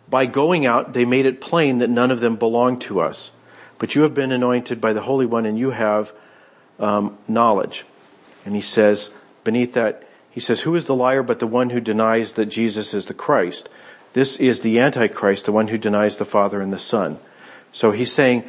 by 0.09 0.25
going 0.25 0.65
out, 0.65 0.93
they 0.93 1.05
made 1.05 1.25
it 1.25 1.41
plain 1.41 1.79
that 1.79 1.89
none 1.89 2.11
of 2.11 2.19
them 2.19 2.35
belonged 2.35 2.81
to 2.81 2.99
us. 2.99 3.31
But 3.77 3.95
you 3.95 4.03
have 4.03 4.13
been 4.13 4.31
anointed 4.31 4.79
by 4.79 4.93
the 4.93 5.01
Holy 5.01 5.25
One 5.25 5.45
and 5.45 5.57
you 5.57 5.71
have 5.71 6.13
um, 6.79 7.17
knowledge. 7.27 7.85
And 8.45 8.55
he 8.55 8.61
says, 8.61 9.09
beneath 9.43 9.73
that, 9.73 10.03
he 10.29 10.39
says, 10.39 10.61
who 10.61 10.75
is 10.75 10.85
the 10.85 10.95
liar 10.95 11.23
but 11.23 11.39
the 11.39 11.47
one 11.47 11.69
who 11.69 11.79
denies 11.79 12.33
that 12.33 12.47
Jesus 12.47 12.93
is 12.93 13.05
the 13.05 13.13
Christ? 13.13 13.69
This 14.13 14.39
is 14.39 14.61
the 14.61 14.79
Antichrist, 14.79 15.45
the 15.45 15.51
one 15.51 15.67
who 15.67 15.77
denies 15.77 16.17
the 16.17 16.25
Father 16.25 16.61
and 16.61 16.71
the 16.71 16.79
Son. 16.79 17.19
So 17.71 17.91
he's 17.91 18.11
saying, 18.11 18.43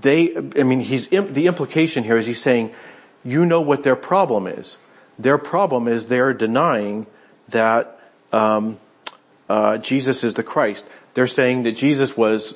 they, 0.00 0.36
I 0.36 0.62
mean, 0.62 0.80
he's, 0.80 1.08
the 1.08 1.46
implication 1.46 2.04
here 2.04 2.16
is 2.16 2.26
he's 2.26 2.40
saying, 2.40 2.72
you 3.24 3.46
know 3.46 3.60
what 3.60 3.82
their 3.82 3.96
problem 3.96 4.46
is. 4.46 4.76
Their 5.18 5.38
problem 5.38 5.88
is 5.88 6.06
they're 6.06 6.34
denying 6.34 7.06
that 7.48 8.00
um, 8.32 8.78
uh, 9.48 9.78
Jesus 9.78 10.24
is 10.24 10.34
the 10.34 10.42
Christ. 10.42 10.86
They're 11.14 11.26
saying 11.26 11.62
that 11.64 11.72
Jesus 11.72 12.16
was 12.16 12.54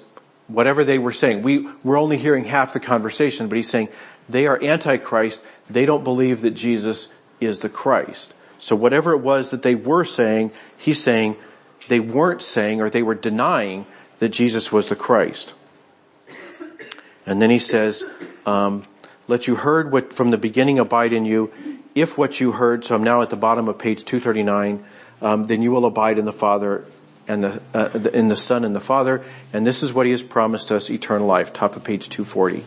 whatever 0.49 0.85
they 0.85 0.99
were 0.99 1.13
saying. 1.13 1.43
We, 1.43 1.69
we're 1.83 1.99
only 1.99 2.17
hearing 2.17 2.45
half 2.45 2.73
the 2.73 2.81
conversation, 2.81 3.49
but 3.49 3.57
he's 3.57 3.71
saying 3.71 3.89
they 4.29 4.47
are 4.47 4.63
antichrist. 4.63 5.41
They 5.69 5.87
don't 5.87 6.05
believe 6.05 6.43
that 6.43 6.53
Jesus 6.53 7.09
is 7.41 7.61
the 7.61 7.69
Christ. 7.69 8.35
So 8.59 8.77
whatever 8.77 9.13
it 9.13 9.21
was 9.21 9.51
that 9.53 9.63
they 9.63 9.75
were 9.75 10.05
saying, 10.05 10.51
he's 10.77 11.03
saying 11.03 11.37
they 11.88 12.00
weren't 12.00 12.43
saying 12.43 12.81
or 12.81 12.91
they 12.91 13.03
were 13.03 13.14
denying 13.14 13.87
that 14.19 14.29
Jesus 14.29 14.71
was 14.71 14.88
the 14.88 14.97
Christ. 14.97 15.55
And 17.31 17.41
then 17.41 17.49
he 17.49 17.61
says, 17.61 18.05
um, 18.45 18.83
let 19.29 19.47
you 19.47 19.55
heard 19.55 19.93
what 19.93 20.13
from 20.13 20.31
the 20.31 20.37
beginning 20.37 20.81
abide 20.81 21.13
in 21.13 21.25
you. 21.25 21.53
If 21.95 22.19
what 22.19 22.41
you 22.41 22.51
heard, 22.51 22.85
so 22.85 22.97
I'm 22.97 23.05
now 23.05 23.23
at 23.23 23.31
the 23.31 23.37
bottom 23.37 23.69
of 23.69 23.79
page 23.79 24.05
239, 24.05 24.85
um, 25.23 25.47
then 25.47 25.63
you 25.63 25.71
will 25.71 25.87
abide 25.87 26.19
in 26.19 26.25
the 26.25 26.33
Father 26.33 26.85
and 27.29 27.45
the, 27.45 27.63
uh, 27.73 28.01
in 28.13 28.27
the 28.27 28.35
Son 28.35 28.65
and 28.65 28.75
the 28.75 28.81
Father, 28.81 29.23
and 29.53 29.65
this 29.65 29.85
is 29.85 29.93
what 29.93 30.07
He 30.07 30.11
has 30.11 30.25
promised 30.25 30.73
us, 30.73 30.91
eternal 30.91 31.29
life, 31.29 31.53
top 31.53 31.77
of 31.77 31.85
page 31.85 32.09
240. 32.09 32.65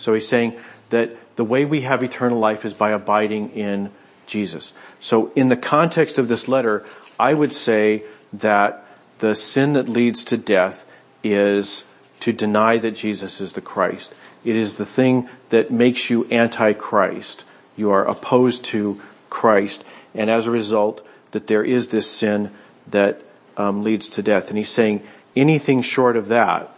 So 0.00 0.12
He's 0.12 0.26
saying 0.26 0.58
that 0.88 1.16
the 1.36 1.44
way 1.44 1.64
we 1.64 1.82
have 1.82 2.02
eternal 2.02 2.40
life 2.40 2.64
is 2.64 2.74
by 2.74 2.90
abiding 2.90 3.50
in 3.50 3.92
Jesus. 4.26 4.72
So 4.98 5.30
in 5.36 5.50
the 5.50 5.56
context 5.56 6.18
of 6.18 6.26
this 6.26 6.48
letter, 6.48 6.84
I 7.16 7.32
would 7.32 7.52
say 7.52 8.02
that 8.32 8.84
the 9.20 9.36
sin 9.36 9.74
that 9.74 9.88
leads 9.88 10.24
to 10.26 10.36
death 10.36 10.84
is 11.22 11.84
to 12.20 12.32
deny 12.32 12.78
that 12.78 12.92
Jesus 12.92 13.40
is 13.40 13.54
the 13.54 13.60
Christ. 13.60 14.14
It 14.44 14.56
is 14.56 14.74
the 14.74 14.86
thing 14.86 15.28
that 15.50 15.70
makes 15.70 16.10
you 16.10 16.24
anti-Christ. 16.26 17.44
You 17.76 17.90
are 17.90 18.06
opposed 18.06 18.64
to 18.66 19.00
Christ, 19.28 19.84
and 20.14 20.30
as 20.30 20.46
a 20.46 20.50
result, 20.50 21.06
that 21.32 21.46
there 21.46 21.62
is 21.62 21.88
this 21.88 22.10
sin 22.10 22.50
that 22.88 23.22
um, 23.56 23.82
leads 23.82 24.08
to 24.10 24.22
death. 24.22 24.48
And 24.48 24.58
he's 24.58 24.70
saying 24.70 25.02
anything 25.36 25.82
short 25.82 26.16
of 26.16 26.28
that, 26.28 26.74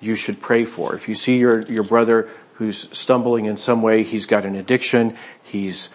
you 0.00 0.14
should 0.14 0.40
pray 0.40 0.64
for. 0.64 0.94
If 0.94 1.08
you 1.08 1.14
see 1.14 1.38
your, 1.38 1.62
your 1.62 1.82
brother 1.82 2.28
who's 2.54 2.88
stumbling 2.96 3.46
in 3.46 3.56
some 3.56 3.82
way, 3.82 4.02
he's 4.02 4.26
got 4.26 4.44
an 4.44 4.54
addiction, 4.54 5.16
he's 5.42 5.90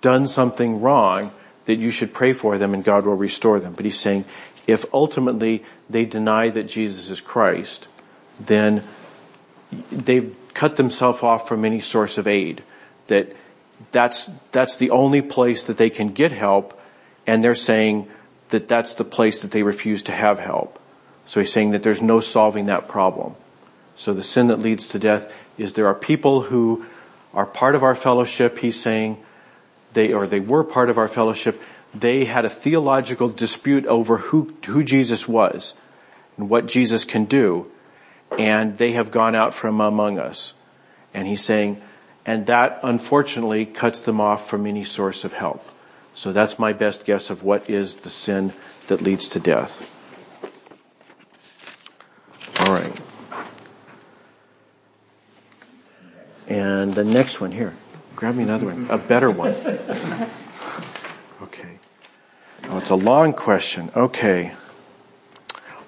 done 0.00 0.26
something 0.26 0.80
wrong, 0.80 1.32
that 1.66 1.76
you 1.76 1.90
should 1.90 2.12
pray 2.12 2.32
for 2.32 2.58
them 2.58 2.74
and 2.74 2.84
God 2.84 3.06
will 3.06 3.16
restore 3.16 3.60
them. 3.60 3.74
But 3.74 3.84
he's 3.84 3.98
saying, 3.98 4.24
if 4.70 4.84
ultimately 4.92 5.64
they 5.88 6.04
deny 6.04 6.50
that 6.50 6.64
Jesus 6.64 7.10
is 7.10 7.20
Christ, 7.20 7.88
then 8.38 8.84
they've 9.90 10.34
cut 10.54 10.76
themselves 10.76 11.22
off 11.22 11.48
from 11.48 11.64
any 11.64 11.80
source 11.80 12.18
of 12.18 12.26
aid. 12.26 12.62
That 13.06 13.34
that's, 13.92 14.30
that's 14.52 14.76
the 14.76 14.90
only 14.90 15.22
place 15.22 15.64
that 15.64 15.76
they 15.76 15.90
can 15.90 16.08
get 16.08 16.32
help 16.32 16.80
and 17.26 17.44
they're 17.44 17.54
saying, 17.54 18.08
that 18.50 18.68
that's 18.68 18.94
the 18.94 19.04
place 19.04 19.42
that 19.42 19.50
they 19.50 19.62
refuse 19.62 20.02
to 20.04 20.12
have 20.12 20.38
help. 20.38 20.78
So 21.26 21.40
he's 21.40 21.52
saying 21.52 21.70
that 21.70 21.82
there's 21.82 22.02
no 22.02 22.20
solving 22.20 22.66
that 22.66 22.88
problem. 22.88 23.34
So 23.96 24.12
the 24.12 24.22
sin 24.22 24.48
that 24.48 24.60
leads 24.60 24.88
to 24.88 24.98
death 24.98 25.32
is 25.56 25.72
there 25.74 25.86
are 25.86 25.94
people 25.94 26.42
who 26.42 26.84
are 27.32 27.46
part 27.46 27.74
of 27.74 27.82
our 27.82 27.94
fellowship, 27.94 28.58
he's 28.58 28.80
saying, 28.80 29.22
they, 29.92 30.12
or 30.12 30.26
they 30.26 30.40
were 30.40 30.64
part 30.64 30.90
of 30.90 30.98
our 30.98 31.08
fellowship, 31.08 31.62
they 31.94 32.24
had 32.24 32.44
a 32.44 32.50
theological 32.50 33.28
dispute 33.28 33.86
over 33.86 34.18
who, 34.18 34.54
who 34.66 34.84
Jesus 34.84 35.26
was 35.26 35.74
and 36.36 36.48
what 36.48 36.66
Jesus 36.66 37.04
can 37.04 37.24
do. 37.24 37.70
And 38.38 38.78
they 38.78 38.92
have 38.92 39.10
gone 39.10 39.34
out 39.34 39.54
from 39.54 39.80
among 39.80 40.18
us. 40.18 40.54
And 41.12 41.26
he's 41.26 41.44
saying, 41.44 41.82
and 42.24 42.46
that 42.46 42.80
unfortunately 42.82 43.66
cuts 43.66 44.02
them 44.02 44.20
off 44.20 44.48
from 44.48 44.66
any 44.66 44.84
source 44.84 45.24
of 45.24 45.32
help. 45.32 45.66
So 46.14 46.32
that's 46.32 46.58
my 46.58 46.72
best 46.72 47.04
guess 47.04 47.30
of 47.30 47.42
what 47.42 47.68
is 47.68 47.94
the 47.96 48.10
sin 48.10 48.52
that 48.86 49.00
leads 49.00 49.28
to 49.30 49.40
death. 49.40 49.90
All 52.58 52.72
right. 52.72 52.92
And 56.46 56.94
the 56.94 57.04
next 57.04 57.40
one 57.40 57.52
here. 57.52 57.74
Grab 58.16 58.34
me 58.34 58.42
another 58.42 58.66
one. 58.66 58.86
A 58.90 58.98
better 58.98 59.30
one. 59.30 59.54
Oh, 62.72 62.76
it's 62.76 62.90
a 62.90 62.94
long 62.94 63.32
question. 63.32 63.90
Okay. 63.96 64.52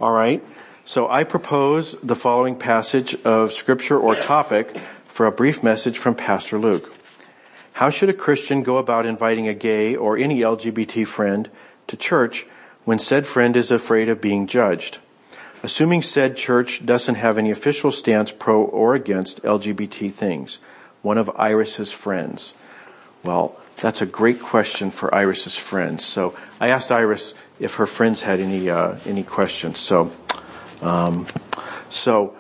All 0.01 0.11
right. 0.11 0.43
So 0.85 1.09
I 1.09 1.23
propose 1.23 1.95
the 2.03 2.17
following 2.17 2.57
passage 2.57 3.15
of 3.23 3.53
scripture 3.53 3.97
or 3.97 4.17
topic 4.17 4.77
for 5.07 5.27
a 5.27 5.31
brief 5.31 5.63
message 5.63 5.97
from 5.97 6.17
Pastor 6.17 6.59
Luke. 6.59 6.93
How 7.75 7.89
should 7.89 8.09
a 8.09 8.13
Christian 8.13 8.65
go 8.65 8.79
about 8.79 9.07
inviting 9.07 9.47
a 9.47 9.55
gay 9.55 9.95
or 9.95 10.19
any 10.19 10.41
LGBT 10.41 11.07
friend 11.07 11.49
to 11.87 11.97
church 11.97 12.49
when 12.85 12.99
said 12.99 13.29
friend 13.29 13.57
is 13.57 13.71
afraid 13.71 14.09
of 14.09 14.21
being 14.21 14.49
judged? 14.49 14.99
Assuming 15.63 16.03
said 16.03 16.37
church 16.37 16.85
doesn't 16.85 17.15
have 17.15 17.39
any 17.39 17.53
official 17.53 17.93
stance 17.93 18.33
pro 18.33 18.61
or 18.61 18.97
against 18.97 19.41
LGBT 19.45 20.13
things. 20.13 20.59
One 21.03 21.17
of 21.17 21.31
Iris's 21.37 21.93
friends. 21.93 22.55
Well, 23.23 23.57
that's 23.83 24.01
a 24.01 24.07
great 24.07 24.41
question 24.41 24.93
for 24.93 25.13
Iris's 25.13 25.57
friends. 25.57 26.05
So 26.05 26.37
I 26.61 26.69
asked 26.69 26.93
Iris 26.93 27.35
if 27.59 27.75
her 27.75 27.87
friends 27.87 28.23
had 28.23 28.39
any 28.39 28.71
uh, 28.71 28.95
any 29.05 29.25
questions. 29.25 29.81
So, 29.81 30.13
um, 30.81 31.27
so 31.91 32.37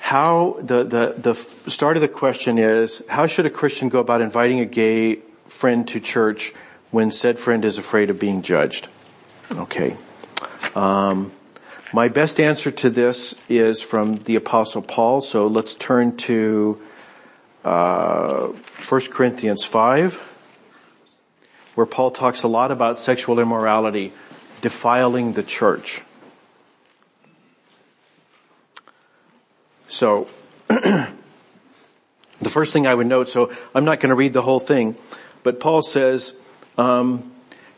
how 0.00 0.58
the 0.60 0.82
the 0.82 1.34
the 1.62 1.70
start 1.70 1.96
of 1.96 2.00
the 2.00 2.08
question 2.08 2.58
is 2.58 3.02
how 3.08 3.26
should 3.26 3.46
a 3.46 3.50
Christian 3.50 3.88
go 3.88 4.00
about 4.00 4.20
inviting 4.20 4.58
a 4.58 4.66
gay 4.66 5.20
friend 5.46 5.86
to 5.88 6.00
church 6.00 6.52
when 6.90 7.12
said 7.12 7.38
friend 7.38 7.64
is 7.64 7.78
afraid 7.78 8.10
of 8.10 8.18
being 8.18 8.42
judged? 8.42 8.88
Okay. 9.52 9.96
Um, 10.74 11.30
my 11.92 12.08
best 12.08 12.40
answer 12.40 12.72
to 12.72 12.90
this 12.90 13.36
is 13.48 13.80
from 13.80 14.14
the 14.24 14.34
apostle 14.34 14.82
Paul. 14.82 15.20
So 15.20 15.46
let's 15.46 15.76
turn 15.76 16.16
to 16.26 16.82
uh, 17.64 18.48
1 18.88 19.00
Corinthians 19.12 19.62
5, 19.62 20.33
where 21.74 21.86
Paul 21.86 22.10
talks 22.10 22.42
a 22.42 22.48
lot 22.48 22.70
about 22.70 22.98
sexual 22.98 23.38
immorality 23.38 24.12
defiling 24.60 25.32
the 25.32 25.42
church. 25.42 26.02
So, 29.88 30.28
the 30.68 31.10
first 32.42 32.72
thing 32.72 32.86
I 32.86 32.94
would 32.94 33.06
note, 33.06 33.28
so 33.28 33.52
I'm 33.74 33.84
not 33.84 34.00
going 34.00 34.10
to 34.10 34.16
read 34.16 34.32
the 34.32 34.42
whole 34.42 34.60
thing, 34.60 34.96
but 35.42 35.60
Paul 35.60 35.82
says, 35.82 36.32
um, 36.78 37.32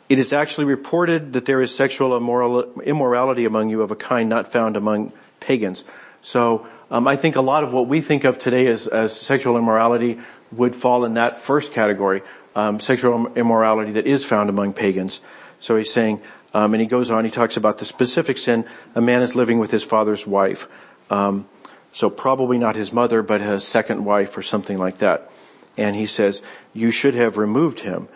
it 0.08 0.18
is 0.18 0.32
actually 0.32 0.66
reported 0.66 1.32
that 1.32 1.46
there 1.46 1.60
is 1.60 1.74
sexual 1.74 2.16
immoral, 2.16 2.80
immorality 2.80 3.44
among 3.44 3.70
you 3.70 3.82
of 3.82 3.90
a 3.90 3.96
kind 3.96 4.28
not 4.28 4.52
found 4.52 4.76
among 4.76 5.12
pagans. 5.40 5.84
So 6.22 6.66
um, 6.90 7.08
I 7.08 7.16
think 7.16 7.36
a 7.36 7.40
lot 7.40 7.64
of 7.64 7.72
what 7.72 7.88
we 7.88 8.00
think 8.00 8.24
of 8.24 8.38
today 8.38 8.68
as, 8.68 8.86
as 8.86 9.18
sexual 9.18 9.56
immorality 9.56 10.20
would 10.52 10.76
fall 10.76 11.04
in 11.04 11.14
that 11.14 11.38
first 11.38 11.72
category, 11.72 12.22
um, 12.56 12.80
sexual 12.80 13.28
immorality 13.36 13.92
that 13.92 14.06
is 14.06 14.25
found 14.25 14.50
among 14.50 14.72
pagans. 14.72 15.20
So 15.60 15.76
he's 15.76 15.92
saying, 15.92 16.20
um, 16.54 16.75
and 16.75 16.80
he 16.80 16.86
goes 16.86 17.10
on, 17.10 17.25
he 17.25 17.30
talks 17.30 17.56
about 17.56 17.78
the 17.78 17.84
specific 17.84 18.38
sin, 18.38 18.64
a 18.94 19.00
man 19.00 19.22
is 19.22 19.36
living 19.36 19.58
with 19.60 19.70
his 19.70 19.84
father's 19.84 20.26
wife. 20.26 20.66
Um, 21.10 21.46
so 21.92 22.10
probably 22.10 22.58
not 22.58 22.75
his 22.75 22.92
mother, 22.92 23.22
but 23.22 23.40
his 23.40 23.66
second 23.66 24.04
wife 24.04 24.36
or 24.36 24.42
something 24.42 24.78
like 24.78 24.98
that. 24.98 25.30
And 25.76 25.94
he 25.94 26.06
says, 26.06 26.42
you 26.72 26.90
should 26.90 27.14
have 27.14 27.36
removed 27.36 27.80
him. 27.80 28.08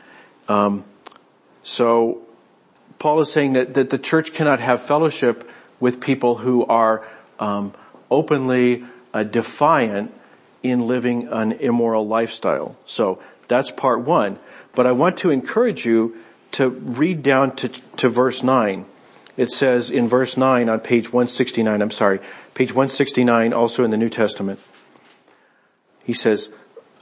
Um, 0.49 0.85
so 1.62 2.23
Paul 2.99 3.20
is 3.20 3.30
saying 3.30 3.52
that, 3.52 3.75
that 3.75 3.90
the 3.90 3.99
church 3.99 4.32
cannot 4.32 4.61
have 4.61 4.82
fellowship 4.82 5.50
with 5.78 6.00
people 6.00 6.37
who 6.37 6.64
are 6.64 7.06
um, 7.38 7.75
openly 8.11 8.85
uh, 9.12 9.23
defiant 9.23 10.12
in 10.62 10.87
living 10.87 11.28
an 11.28 11.52
immoral 11.52 12.06
lifestyle. 12.06 12.76
So 12.85 13.23
that's 13.50 13.71
part 13.71 14.00
one. 14.00 14.38
But 14.75 14.87
I 14.87 14.92
want 14.92 15.19
to 15.19 15.30
encourage 15.30 15.85
you 15.85 16.16
to 16.52 16.71
read 16.71 17.23
down 17.23 17.54
to, 17.57 17.69
to 17.69 18.09
verse 18.09 18.42
nine. 18.42 18.87
It 19.37 19.50
says 19.50 19.90
in 19.90 20.09
verse 20.09 20.37
nine 20.37 20.69
on 20.69 20.80
page 20.80 21.12
169, 21.12 21.83
I'm 21.83 21.90
sorry, 21.90 22.21
page 22.54 22.73
169 22.73 23.52
also 23.52 23.85
in 23.85 23.90
the 23.90 23.97
New 23.99 24.09
Testament. 24.09 24.61
He 26.04 26.12
says, 26.12 26.49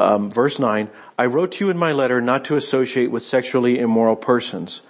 um, 0.00 0.30
verse 0.30 0.58
9, 0.58 0.90
I 1.18 1.26
wrote 1.26 1.52
to 1.52 1.64
you 1.64 1.70
in 1.70 1.78
my 1.78 1.92
letter 1.92 2.20
not 2.20 2.44
to 2.46 2.56
associate 2.56 3.10
with 3.10 3.24
sexually 3.24 3.78
immoral 3.78 4.16
persons, 4.16 4.82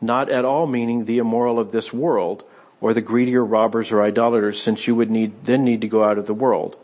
not 0.00 0.28
at 0.28 0.44
all 0.44 0.66
meaning 0.66 1.04
the 1.04 1.18
immoral 1.18 1.58
of 1.58 1.72
this 1.72 1.92
world, 1.92 2.44
or 2.80 2.94
the 2.94 3.00
greedy 3.00 3.34
or 3.36 3.44
robbers 3.44 3.90
or 3.90 4.02
idolaters, 4.02 4.62
since 4.62 4.86
you 4.86 4.94
would 4.94 5.10
need, 5.10 5.44
then 5.44 5.64
need 5.64 5.80
to 5.80 5.88
go 5.88 6.04
out 6.04 6.18
of 6.18 6.26
the 6.26 6.34
world. 6.34 6.76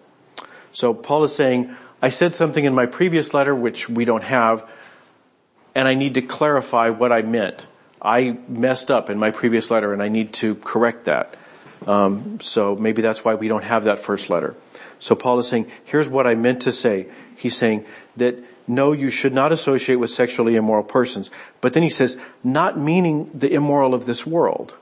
So 0.73 0.95
Paul 0.95 1.25
is 1.25 1.35
saying, 1.35 1.77
I 2.02 2.09
said 2.09 2.35
something 2.35 2.64
in 2.64 2.75
my 2.75 2.87
previous 2.87 3.35
letter 3.35 3.54
which 3.54 3.88
we 3.88 4.04
don't 4.04 4.25
have, 4.25 4.69
and 5.75 5.87
I 5.87 5.95
need 5.95 6.14
to 6.14 6.23
clarify 6.23 6.90
what 6.90 7.12
I 7.12 7.23
meant. 7.23 7.66
I 8.00 8.38
messed 8.49 8.90
up 8.90 9.11
in 9.11 9.19
my 9.19 9.30
previous 9.30 9.71
letter 9.71 9.92
and 9.92 10.02
I 10.02 10.09
need 10.09 10.33
to 10.35 10.54
correct 10.57 11.04
that. 11.04 11.35
Um, 11.87 12.40
so 12.40 12.75
maybe 12.75 13.02
that's 13.02 13.25
why 13.25 13.35
we 13.35 13.49
don't 13.49 13.64
have 13.64 13.85
that 13.85 13.99
first 13.99 14.30
letter. 14.30 14.54
So 14.99 15.14
Paul 15.14 15.38
is 15.38 15.49
saying, 15.49 15.71
here's 15.85 16.09
what 16.09 16.26
I 16.26 16.35
meant 16.35 16.62
to 16.62 16.73
say. 16.73 17.09
He's 17.37 17.57
saying 17.57 17.85
that 18.16 18.37
no, 18.66 18.92
you 18.92 19.11
should 19.11 19.35
not 19.35 19.52
associate 19.52 19.97
with 19.97 20.11
sexually 20.11 20.57
immoral 20.57 20.85
persons. 20.85 21.30
But 21.61 21.73
then 21.73 21.83
he 21.83 21.90
says, 21.90 22.16
not 22.45 22.78
meaning 22.78 23.30
the 23.35 23.52
immoral 23.52 23.95
of 23.95 24.07
this 24.07 24.25
world. 24.25 24.75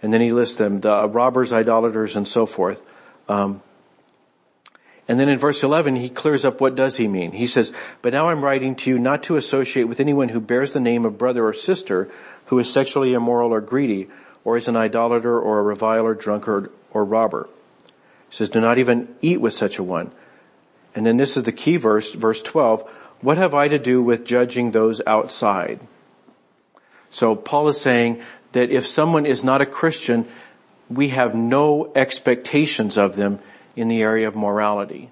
And 0.00 0.12
then 0.12 0.20
he 0.20 0.30
lists 0.30 0.56
them, 0.56 0.80
the 0.80 1.06
robbers, 1.06 1.52
idolaters, 1.52 2.16
and 2.16 2.26
so 2.26 2.46
forth. 2.46 2.80
Um, 3.28 3.62
and 5.08 5.18
then 5.18 5.30
in 5.30 5.38
verse 5.38 5.62
11, 5.62 5.96
he 5.96 6.10
clears 6.10 6.44
up 6.44 6.60
what 6.60 6.76
does 6.76 6.98
he 6.98 7.08
mean. 7.08 7.32
He 7.32 7.46
says, 7.46 7.72
but 8.02 8.12
now 8.12 8.28
I'm 8.28 8.44
writing 8.44 8.76
to 8.76 8.90
you 8.90 8.98
not 8.98 9.22
to 9.24 9.36
associate 9.36 9.84
with 9.84 10.00
anyone 10.00 10.28
who 10.28 10.40
bears 10.40 10.74
the 10.74 10.80
name 10.80 11.06
of 11.06 11.16
brother 11.16 11.46
or 11.46 11.54
sister 11.54 12.10
who 12.46 12.58
is 12.58 12.70
sexually 12.70 13.14
immoral 13.14 13.54
or 13.54 13.62
greedy 13.62 14.08
or 14.44 14.58
is 14.58 14.68
an 14.68 14.76
idolater 14.76 15.40
or 15.40 15.60
a 15.60 15.62
reviler, 15.62 16.14
drunkard, 16.14 16.70
or 16.92 17.04
robber. 17.04 17.48
He 18.28 18.36
says, 18.36 18.50
do 18.50 18.60
not 18.60 18.78
even 18.78 19.14
eat 19.22 19.40
with 19.40 19.54
such 19.54 19.78
a 19.78 19.82
one. 19.82 20.12
And 20.94 21.06
then 21.06 21.16
this 21.16 21.38
is 21.38 21.44
the 21.44 21.52
key 21.52 21.78
verse, 21.78 22.12
verse 22.12 22.42
12. 22.42 22.82
What 23.22 23.38
have 23.38 23.54
I 23.54 23.68
to 23.68 23.78
do 23.78 24.02
with 24.02 24.26
judging 24.26 24.72
those 24.72 25.00
outside? 25.06 25.80
So 27.10 27.34
Paul 27.34 27.68
is 27.68 27.80
saying 27.80 28.22
that 28.52 28.70
if 28.70 28.86
someone 28.86 29.24
is 29.24 29.42
not 29.42 29.62
a 29.62 29.66
Christian, 29.66 30.28
we 30.90 31.08
have 31.08 31.34
no 31.34 31.90
expectations 31.94 32.98
of 32.98 33.16
them 33.16 33.38
in 33.78 33.88
the 33.88 34.02
area 34.02 34.26
of 34.26 34.36
morality. 34.36 35.10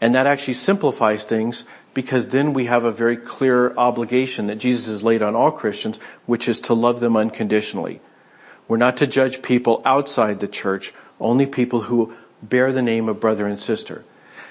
And 0.00 0.14
that 0.14 0.26
actually 0.26 0.54
simplifies 0.54 1.24
things 1.24 1.64
because 1.94 2.28
then 2.28 2.52
we 2.52 2.66
have 2.66 2.84
a 2.84 2.90
very 2.90 3.16
clear 3.16 3.74
obligation 3.76 4.48
that 4.48 4.58
Jesus 4.58 4.86
has 4.88 5.02
laid 5.02 5.22
on 5.22 5.34
all 5.34 5.50
Christians, 5.50 5.98
which 6.26 6.48
is 6.48 6.60
to 6.62 6.74
love 6.74 7.00
them 7.00 7.16
unconditionally. 7.16 8.00
We're 8.66 8.76
not 8.76 8.96
to 8.98 9.06
judge 9.06 9.40
people 9.40 9.80
outside 9.84 10.40
the 10.40 10.48
church, 10.48 10.92
only 11.20 11.46
people 11.46 11.82
who 11.82 12.14
bear 12.42 12.72
the 12.72 12.82
name 12.82 13.08
of 13.08 13.20
brother 13.20 13.46
and 13.46 13.58
sister. 13.58 14.04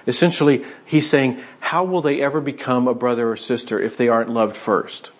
Essentially, 0.08 0.66
he's 0.86 1.10
saying, 1.10 1.42
how 1.60 1.84
will 1.84 2.02
they 2.02 2.22
ever 2.22 2.42
become 2.42 2.88
a 2.88 2.94
brother 2.94 3.30
or 3.30 3.38
sister 3.38 3.80
if 3.80 3.98
they 3.98 4.08
aren't 4.08 4.30
loved 4.30 4.56
first? 4.56 5.12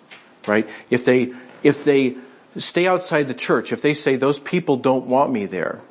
Right? 0.48 0.68
If 0.90 1.06
they, 1.06 1.34
if 1.64 1.84
they 1.84 2.16
stay 2.58 2.88
outside 2.88 3.28
the 3.28 3.34
church, 3.34 3.72
if 3.72 3.82
they 3.82 3.94
say 3.94 4.16
those 4.16 4.40
people 4.40 4.78
don't 4.78 5.08
want 5.08 5.32
me 5.32 5.46
there, 5.46 5.82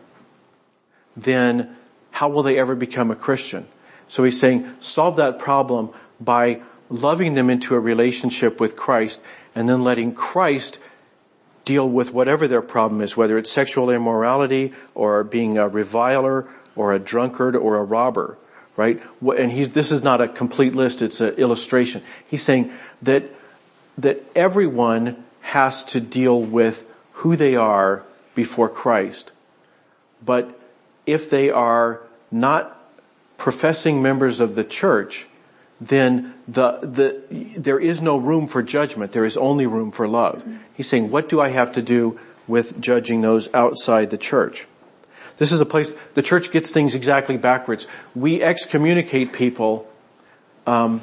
then 1.16 1.76
how 2.12 2.28
will 2.28 2.44
they 2.44 2.58
ever 2.58 2.76
become 2.76 3.10
a 3.10 3.16
Christian? 3.16 3.66
So 4.06 4.22
he's 4.22 4.38
saying, 4.38 4.70
solve 4.78 5.16
that 5.16 5.40
problem 5.40 5.90
by 6.20 6.62
loving 6.88 7.34
them 7.34 7.50
into 7.50 7.74
a 7.74 7.80
relationship 7.80 8.60
with 8.60 8.76
Christ 8.76 9.20
and 9.54 9.68
then 9.68 9.82
letting 9.82 10.14
Christ 10.14 10.78
deal 11.64 11.88
with 11.88 12.12
whatever 12.12 12.46
their 12.46 12.62
problem 12.62 13.00
is, 13.00 13.16
whether 13.16 13.38
it's 13.38 13.50
sexual 13.50 13.90
immorality 13.90 14.72
or 14.94 15.24
being 15.24 15.58
a 15.58 15.68
reviler 15.68 16.46
or 16.76 16.92
a 16.92 16.98
drunkard 16.98 17.56
or 17.56 17.76
a 17.76 17.82
robber, 17.82 18.36
right? 18.76 19.00
And 19.22 19.50
he's, 19.50 19.70
this 19.70 19.92
is 19.92 20.02
not 20.02 20.20
a 20.20 20.28
complete 20.28 20.74
list, 20.74 21.02
it's 21.02 21.20
an 21.20 21.34
illustration. 21.34 22.02
He's 22.28 22.42
saying 22.42 22.72
that, 23.02 23.24
that 23.98 24.22
everyone 24.34 25.24
has 25.40 25.84
to 25.84 26.00
deal 26.00 26.40
with 26.40 26.84
who 27.12 27.36
they 27.36 27.56
are 27.56 28.02
before 28.34 28.68
Christ. 28.68 29.30
But 30.24 30.58
if 31.06 31.28
they 31.30 31.50
are 31.50 32.00
not 32.30 32.78
professing 33.38 34.02
members 34.02 34.40
of 34.40 34.54
the 34.54 34.64
church, 34.64 35.26
then 35.80 36.34
the, 36.46 36.78
the, 36.82 37.56
there 37.56 37.78
is 37.78 38.00
no 38.00 38.16
room 38.16 38.46
for 38.46 38.62
judgment. 38.62 39.12
There 39.12 39.24
is 39.24 39.36
only 39.36 39.66
room 39.66 39.90
for 39.90 40.06
love. 40.06 40.44
He's 40.74 40.86
saying, 40.86 41.10
what 41.10 41.28
do 41.28 41.40
I 41.40 41.48
have 41.48 41.72
to 41.72 41.82
do 41.82 42.20
with 42.46 42.80
judging 42.80 43.20
those 43.20 43.52
outside 43.52 44.10
the 44.10 44.18
church? 44.18 44.66
This 45.38 45.50
is 45.50 45.60
a 45.60 45.66
place, 45.66 45.92
the 46.14 46.22
church 46.22 46.52
gets 46.52 46.70
things 46.70 46.94
exactly 46.94 47.36
backwards. 47.36 47.86
We 48.14 48.42
excommunicate 48.42 49.32
people, 49.32 49.90
um, 50.66 51.02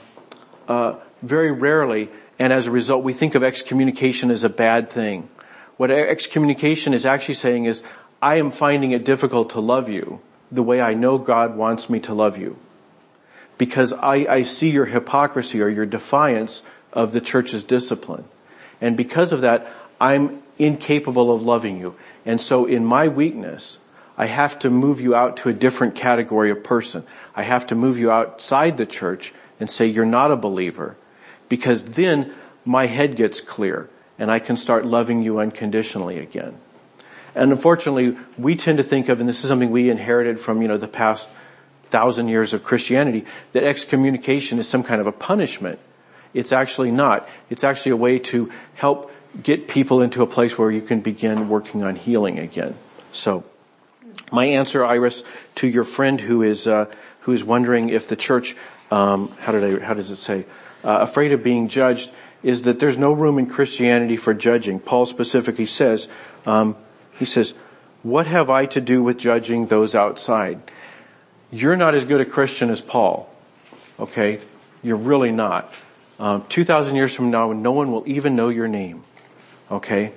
uh, 0.68 0.96
very 1.22 1.52
rarely, 1.52 2.10
and 2.38 2.54
as 2.54 2.68
a 2.68 2.72
result, 2.72 3.04
we 3.04 3.12
think 3.12 3.36
of 3.36 3.44
excommunication 3.44 4.32
as 4.32 4.46
a 4.46 4.50
bad 4.50 4.90
thing. 4.90 5.30
What 5.76 5.92
excommunication 5.92 6.94
is 6.94 7.06
actually 7.06 7.36
saying 7.36 7.66
is, 7.66 7.84
I 8.22 8.36
am 8.36 8.52
finding 8.52 8.92
it 8.92 9.06
difficult 9.06 9.52
to 9.52 9.60
love 9.60 9.90
you 9.90 10.20
the 10.52 10.64
way 10.64 10.82
I 10.82 10.94
know 10.94 11.18
God 11.18 11.56
wants 11.56 11.90
me 11.90 12.00
to 12.02 12.14
love 12.14 12.38
you. 12.38 12.58
Because 13.58 13.94
I, 13.94 14.26
I 14.30 14.44
see 14.44 14.70
your 14.70 14.86
hypocrisy 14.86 15.62
or 15.62 15.70
your 15.70 15.86
defiance 15.86 16.64
of 16.92 17.14
the 17.14 17.22
church's 17.22 17.64
discipline. 17.64 18.26
And 18.82 18.98
because 18.98 19.32
of 19.32 19.42
that, 19.42 19.68
I'm 20.00 20.42
incapable 20.58 21.34
of 21.34 21.44
loving 21.44 21.80
you. 21.80 21.96
And 22.26 22.42
so 22.42 22.66
in 22.66 22.86
my 22.86 23.08
weakness, 23.08 23.78
I 24.18 24.26
have 24.26 24.60
to 24.60 24.70
move 24.70 25.00
you 25.00 25.16
out 25.16 25.38
to 25.38 25.50
a 25.50 25.54
different 25.54 25.96
category 25.96 26.52
of 26.52 26.64
person. 26.64 27.04
I 27.36 27.44
have 27.44 27.68
to 27.68 27.76
move 27.76 27.98
you 27.98 28.12
outside 28.12 28.78
the 28.78 28.86
church 28.86 29.34
and 29.60 29.70
say 29.70 29.86
you're 29.86 30.06
not 30.06 30.32
a 30.32 30.36
believer. 30.36 30.98
Because 31.48 31.84
then 31.86 32.34
my 32.66 32.86
head 32.86 33.16
gets 33.16 33.40
clear 33.40 33.90
and 34.18 34.30
I 34.30 34.40
can 34.40 34.58
start 34.58 34.86
loving 34.86 35.24
you 35.24 35.40
unconditionally 35.40 36.20
again. 36.20 36.58
And 37.36 37.52
unfortunately, 37.52 38.18
we 38.38 38.56
tend 38.56 38.78
to 38.78 38.84
think 38.84 39.10
of, 39.10 39.20
and 39.20 39.30
this 39.30 39.44
is 39.44 39.48
something 39.48 39.72
we 39.72 39.90
inherited 39.90 40.40
from, 40.40 40.62
you 40.62 40.68
know, 40.68 40.78
the 40.78 40.88
past 40.88 41.30
thousand 41.90 42.28
years 42.28 42.54
of 42.54 42.64
Christianity, 42.64 43.26
that 43.54 43.64
excommunication 43.64 44.60
is 44.60 44.68
some 44.68 44.84
kind 44.84 45.02
of 45.02 45.08
a 45.08 45.12
punishment. 45.12 45.80
It's 46.34 46.52
actually 46.52 46.92
not. 46.92 47.28
It's 47.50 47.64
actually 47.64 47.94
a 47.94 47.98
way 47.98 48.20
to 48.20 48.52
help 48.76 49.12
get 49.42 49.68
people 49.68 50.02
into 50.02 50.22
a 50.22 50.28
place 50.28 50.58
where 50.58 50.72
you 50.72 50.82
can 50.82 51.02
begin 51.02 51.50
working 51.50 51.84
on 51.84 51.96
healing 51.96 52.40
again. 52.40 52.76
So, 53.12 53.44
my 54.32 54.46
answer, 54.46 54.86
Iris, 54.86 55.24
to 55.56 55.68
your 55.68 55.84
friend 55.84 56.20
who 56.22 56.44
is 56.44 56.68
uh, 56.68 56.86
who 57.22 57.32
is 57.32 57.44
wondering 57.44 57.90
if 57.90 58.08
the 58.08 58.16
church, 58.16 58.56
um, 58.92 59.30
how 59.40 59.52
did 59.52 59.64
I, 59.64 59.84
how 59.84 59.94
does 59.94 60.10
it 60.12 60.18
say, 60.18 60.46
uh, 60.84 61.00
afraid 61.02 61.32
of 61.32 61.44
being 61.44 61.68
judged, 61.68 62.10
is 62.44 62.64
that 62.64 62.80
there's 62.80 62.98
no 62.98 63.12
room 63.12 63.40
in 63.40 63.48
Christianity 63.48 64.18
for 64.18 64.34
judging. 64.34 64.80
Paul 64.80 65.06
specifically 65.06 65.66
says, 65.66 66.08
um, 66.46 66.76
he 67.20 67.26
says, 67.26 67.54
"What 68.02 68.26
have 68.26 68.50
I 68.50 68.66
to 68.68 68.82
do 68.82 69.04
with 69.04 69.20
judging 69.20 69.68
those 69.68 69.94
outside?" 69.94 70.62
You're 71.52 71.76
not 71.76 71.96
as 71.96 72.06
good 72.06 72.22
a 72.22 72.26
Christian 72.26 72.70
as 72.70 72.82
Paul. 72.82 73.30
Okay? 74.00 74.40
You're 74.84 74.98
really 74.98 75.32
not. 75.32 75.74
Um, 76.20 76.46
2,000 76.50 76.96
years 76.96 77.14
from 77.14 77.32
now, 77.32 77.52
no 77.54 77.72
one 77.72 77.92
will 77.92 78.04
even 78.06 78.36
know 78.36 78.50
your 78.50 78.68
name. 78.68 79.04
Okay? 79.72 80.14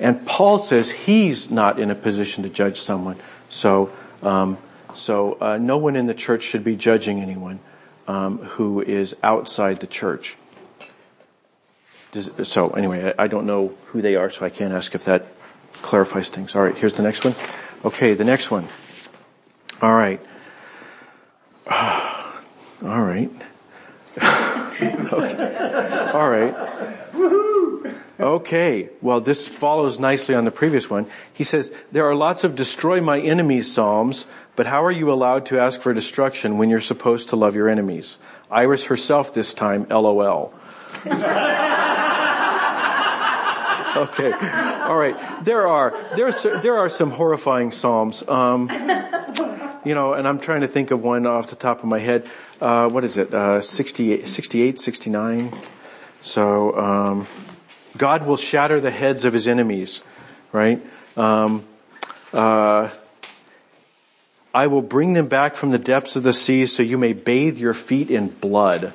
And 0.00 0.26
Paul 0.26 0.58
says 0.58 0.90
he's 0.90 1.50
not 1.50 1.78
in 1.78 1.90
a 1.90 1.94
position 1.94 2.42
to 2.42 2.48
judge 2.48 2.80
someone. 2.80 3.16
So, 3.48 3.92
um, 4.22 4.58
so 4.94 5.38
uh, 5.40 5.58
no 5.58 5.78
one 5.78 5.96
in 5.96 6.06
the 6.06 6.14
church 6.14 6.42
should 6.42 6.64
be 6.64 6.76
judging 6.76 7.20
anyone 7.20 7.60
um, 8.06 8.38
who 8.38 8.82
is 8.82 9.16
outside 9.22 9.80
the 9.80 9.86
church. 9.86 10.36
Does, 12.10 12.30
so 12.48 12.70
anyway, 12.70 13.14
I, 13.16 13.24
I 13.24 13.26
don't 13.28 13.46
know 13.46 13.74
who 13.86 14.02
they 14.02 14.16
are, 14.16 14.28
so 14.28 14.44
I 14.44 14.50
can't 14.50 14.74
ask 14.74 14.94
if 14.94 15.04
that 15.04 15.26
clarifies 15.80 16.28
things. 16.28 16.54
All 16.54 16.62
right, 16.62 16.76
here's 16.76 16.94
the 16.94 17.02
next 17.02 17.24
one. 17.24 17.34
Okay, 17.84 18.14
the 18.14 18.24
next 18.24 18.50
one. 18.50 18.66
All 19.80 19.94
right. 19.94 20.20
All 21.70 23.02
right. 23.02 23.30
okay. 24.22 26.10
All 26.12 26.28
right. 26.28 26.54
Okay. 28.20 28.88
Well, 29.00 29.20
this 29.20 29.48
follows 29.48 29.98
nicely 29.98 30.34
on 30.36 30.44
the 30.44 30.52
previous 30.52 30.88
one. 30.88 31.06
He 31.32 31.42
says, 31.42 31.72
there 31.90 32.06
are 32.08 32.14
lots 32.14 32.44
of 32.44 32.54
destroy 32.54 33.00
my 33.00 33.18
enemies 33.18 33.72
psalms, 33.72 34.26
but 34.54 34.66
how 34.66 34.84
are 34.84 34.92
you 34.92 35.10
allowed 35.12 35.46
to 35.46 35.58
ask 35.58 35.80
for 35.80 35.92
destruction 35.92 36.58
when 36.58 36.70
you're 36.70 36.80
supposed 36.80 37.30
to 37.30 37.36
love 37.36 37.56
your 37.56 37.68
enemies? 37.68 38.18
Iris 38.50 38.84
herself 38.84 39.34
this 39.34 39.54
time, 39.54 39.86
LOL. 39.90 40.54
okay. 43.96 44.32
All 44.32 44.96
right. 44.96 45.44
There 45.44 45.66
are, 45.66 45.94
there's, 46.16 46.42
there 46.42 46.78
are 46.78 46.88
some 46.88 47.10
horrifying 47.10 47.72
psalms. 47.72 48.26
Um, 48.26 48.70
you 49.84 49.94
know, 49.94 50.14
and 50.14 50.26
I'm 50.26 50.38
trying 50.38 50.62
to 50.62 50.68
think 50.68 50.90
of 50.90 51.02
one 51.02 51.26
off 51.26 51.50
the 51.50 51.56
top 51.56 51.80
of 51.80 51.84
my 51.86 51.98
head. 51.98 52.28
Uh, 52.60 52.88
what 52.88 53.04
is 53.04 53.16
it? 53.16 53.34
Uh, 53.34 53.60
68, 53.60 54.28
68, 54.28 54.78
69. 54.78 55.52
So, 56.22 56.76
um, 56.78 57.26
God 57.96 58.26
will 58.26 58.36
shatter 58.36 58.80
the 58.80 58.90
heads 58.90 59.24
of 59.24 59.32
his 59.32 59.48
enemies, 59.48 60.02
right? 60.52 60.80
Um, 61.16 61.64
uh, 62.32 62.90
I 64.54 64.66
will 64.66 64.82
bring 64.82 65.14
them 65.14 65.28
back 65.28 65.54
from 65.54 65.70
the 65.70 65.78
depths 65.78 66.16
of 66.16 66.22
the 66.22 66.32
sea 66.32 66.66
so 66.66 66.82
you 66.82 66.98
may 66.98 67.12
bathe 67.12 67.58
your 67.58 67.74
feet 67.74 68.10
in 68.10 68.28
blood. 68.28 68.92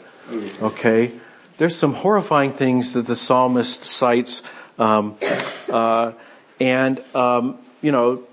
Okay? 0.62 1.12
There's 1.57 1.75
some 1.75 1.93
horrifying 1.93 2.53
things 2.53 2.93
that 2.93 3.07
the 3.07 3.15
psalmist 3.15 3.83
cites, 3.83 4.43
um, 4.77 5.17
uh, 5.69 6.13
and, 6.59 7.03
um, 7.13 7.57
you 7.81 7.91
know, 7.91 8.23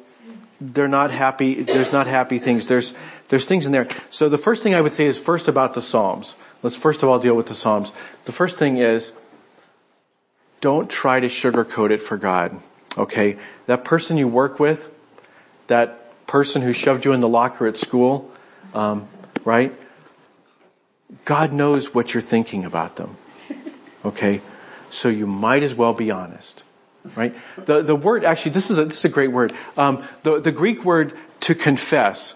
they're 0.60 0.88
not 0.88 1.10
happy, 1.10 1.62
there's 1.62 1.92
not 1.92 2.06
happy 2.06 2.38
things. 2.38 2.66
There's, 2.66 2.94
there's 3.28 3.46
things 3.46 3.66
in 3.66 3.72
there. 3.72 3.88
So 4.10 4.28
the 4.28 4.38
first 4.38 4.62
thing 4.62 4.74
I 4.74 4.80
would 4.80 4.94
say 4.94 5.06
is 5.06 5.16
first 5.18 5.48
about 5.48 5.74
the 5.74 5.82
Psalms. 5.82 6.36
Let's 6.62 6.76
first 6.76 7.02
of 7.02 7.08
all 7.08 7.18
deal 7.18 7.34
with 7.34 7.46
the 7.46 7.54
Psalms. 7.54 7.92
The 8.24 8.32
first 8.32 8.56
thing 8.56 8.78
is, 8.78 9.12
don't 10.60 10.88
try 10.88 11.20
to 11.20 11.26
sugarcoat 11.26 11.90
it 11.90 12.00
for 12.00 12.16
God. 12.16 12.58
Okay? 12.96 13.36
That 13.66 13.84
person 13.84 14.16
you 14.16 14.28
work 14.28 14.58
with, 14.58 14.88
that 15.66 16.26
person 16.26 16.62
who 16.62 16.72
shoved 16.72 17.04
you 17.04 17.12
in 17.12 17.20
the 17.20 17.28
locker 17.28 17.66
at 17.66 17.76
school, 17.76 18.30
um, 18.72 19.08
right? 19.44 19.74
God 21.24 21.52
knows 21.52 21.92
what 21.92 22.14
you're 22.14 22.22
thinking 22.22 22.64
about 22.64 22.96
them. 22.96 23.16
Okay? 24.04 24.40
So 24.94 25.08
you 25.08 25.26
might 25.26 25.62
as 25.62 25.74
well 25.74 25.92
be 25.92 26.10
honest. 26.10 26.62
Right? 27.16 27.34
The, 27.66 27.82
the 27.82 27.94
word, 27.94 28.24
actually, 28.24 28.52
this 28.52 28.70
is 28.70 28.78
a, 28.78 28.86
this 28.86 29.00
is 29.00 29.04
a 29.04 29.10
great 29.10 29.32
word. 29.32 29.52
Um, 29.76 30.04
the, 30.22 30.40
the 30.40 30.52
Greek 30.52 30.84
word 30.84 31.12
to 31.40 31.54
confess 31.54 32.34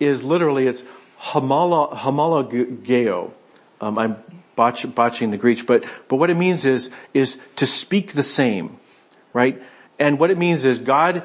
is 0.00 0.24
literally, 0.24 0.66
it's 0.66 0.82
homologeo. 1.20 3.30
Um, 3.80 3.98
I'm 3.98 4.16
botch, 4.56 4.92
botching 4.94 5.30
the 5.30 5.36
Greek, 5.36 5.66
but, 5.66 5.84
but 6.08 6.16
what 6.16 6.30
it 6.30 6.36
means 6.36 6.66
is, 6.66 6.90
is 7.14 7.38
to 7.56 7.66
speak 7.66 8.12
the 8.12 8.22
same, 8.22 8.78
right? 9.32 9.62
And 9.98 10.18
what 10.18 10.30
it 10.30 10.38
means 10.38 10.64
is 10.64 10.78
God 10.78 11.22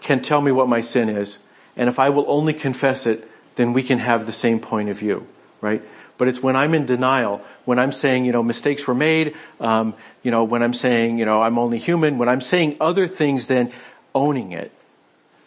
can 0.00 0.22
tell 0.22 0.40
me 0.40 0.52
what 0.52 0.68
my 0.68 0.80
sin 0.80 1.08
is, 1.08 1.38
and 1.76 1.88
if 1.88 1.98
I 1.98 2.08
will 2.08 2.24
only 2.28 2.54
confess 2.54 3.06
it, 3.06 3.28
then 3.56 3.72
we 3.72 3.82
can 3.82 3.98
have 3.98 4.26
the 4.26 4.32
same 4.32 4.58
point 4.58 4.88
of 4.88 4.98
view, 4.98 5.26
right? 5.60 5.82
But 6.22 6.28
it's 6.28 6.40
when 6.40 6.54
I'm 6.54 6.72
in 6.72 6.86
denial, 6.86 7.40
when 7.64 7.80
I'm 7.80 7.90
saying, 7.90 8.26
you 8.26 8.30
know, 8.30 8.44
mistakes 8.44 8.86
were 8.86 8.94
made, 8.94 9.34
um, 9.58 9.92
you 10.22 10.30
know, 10.30 10.44
when 10.44 10.62
I'm 10.62 10.72
saying, 10.72 11.18
you 11.18 11.24
know, 11.24 11.42
I'm 11.42 11.58
only 11.58 11.78
human, 11.78 12.16
when 12.16 12.28
I'm 12.28 12.40
saying 12.40 12.76
other 12.80 13.08
things 13.08 13.48
than 13.48 13.72
owning 14.14 14.52
it, 14.52 14.70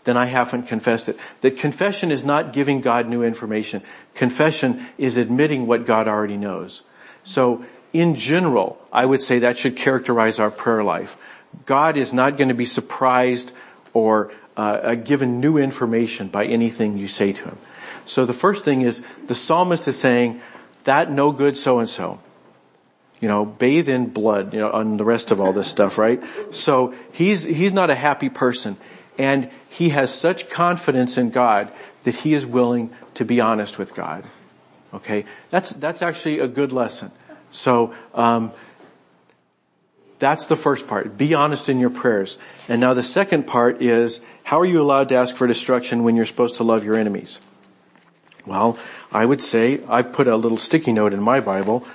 then 0.04 0.18
I 0.18 0.26
haven't 0.26 0.64
confessed 0.64 1.08
it. 1.08 1.18
That 1.40 1.58
confession 1.58 2.12
is 2.12 2.26
not 2.26 2.52
giving 2.52 2.82
God 2.82 3.08
new 3.08 3.24
information. 3.24 3.84
Confession 4.16 4.86
is 4.98 5.16
admitting 5.16 5.66
what 5.66 5.86
God 5.86 6.10
already 6.10 6.36
knows. 6.36 6.82
So 7.24 7.64
in 7.94 8.16
general, 8.16 8.78
I 8.92 9.06
would 9.06 9.22
say 9.22 9.40
that 9.40 9.58
should 9.58 9.78
characterize 9.78 10.42
our 10.42 10.52
prayer 10.52 10.84
life. 10.84 11.16
God 11.66 11.96
is 11.96 12.12
not 12.12 12.36
going 12.36 12.50
to 12.50 12.54
be 12.54 12.66
surprised 12.66 13.54
or 13.94 14.30
uh, 14.58 14.60
uh, 14.60 14.96
given 14.96 15.40
new 15.40 15.58
information 15.58 16.28
by 16.28 16.48
anything 16.48 16.98
you 16.98 17.08
say 17.08 17.32
to 17.32 17.44
him. 17.46 17.58
So 18.04 18.26
the 18.26 18.34
first 18.34 18.66
thing 18.66 18.82
is 18.82 19.02
the 19.28 19.36
psalmist 19.36 19.88
is 19.88 19.98
saying 19.98 20.42
that 20.86 21.12
no 21.12 21.32
good 21.32 21.56
so 21.58 21.80
and 21.80 21.90
so. 21.90 22.20
You 23.20 23.28
know, 23.28 23.46
bathe 23.46 23.88
in 23.88 24.08
blood, 24.08 24.54
you 24.54 24.60
know, 24.60 24.72
on 24.72 24.98
the 24.98 25.06
rest 25.06 25.32
of 25.32 25.40
all 25.40 25.54
this 25.54 25.68
stuff, 25.68 25.98
right? 25.98 26.22
So 26.52 26.94
he's, 27.12 27.44
he's 27.44 27.72
not 27.72 27.90
a 27.90 27.96
happy 27.96 28.30
person 28.30 28.78
and 29.18 29.50
he 29.70 29.90
has 29.90 30.14
such 30.14 30.50
confidence 30.50 31.18
in 31.18 31.30
God 31.30 31.72
that 32.04 32.16
he 32.16 32.34
is 32.34 32.46
willing 32.46 32.92
to 33.16 33.26
be 33.26 33.42
honest 33.42 33.78
with 33.78 33.96
God. 33.96 34.26
Okay, 34.94 35.26
that's 35.50 35.72
that's 35.72 36.02
actually 36.02 36.40
a 36.40 36.48
good 36.48 36.72
lesson. 36.72 37.12
So 37.52 37.94
um, 38.14 38.52
that's 40.20 40.48
the 40.48 40.56
first 40.56 40.88
part. 40.88 41.18
Be 41.18 41.34
honest 41.34 41.68
in 41.68 41.80
your 41.80 41.90
prayers. 41.90 42.38
And 42.70 42.80
now 42.80 42.94
the 42.94 43.04
second 43.04 43.48
part 43.48 43.82
is 43.82 44.22
how 44.44 44.60
are 44.60 44.66
you 44.66 44.82
allowed 44.82 45.10
to 45.10 45.16
ask 45.16 45.36
for 45.36 45.48
destruction 45.48 46.04
when 46.04 46.16
you're 46.16 46.26
supposed 46.26 46.56
to 46.56 46.64
love 46.64 46.86
your 46.86 46.96
enemies? 46.96 47.42
Well, 48.46 48.78
I 49.12 49.26
would 49.26 49.42
say 49.42 49.82
I 49.88 50.02
put 50.02 50.28
a 50.28 50.36
little 50.36 50.58
sticky 50.58 50.94
note 50.94 51.14
in 51.14 51.22
my 51.22 51.40
Bible. 51.40 51.86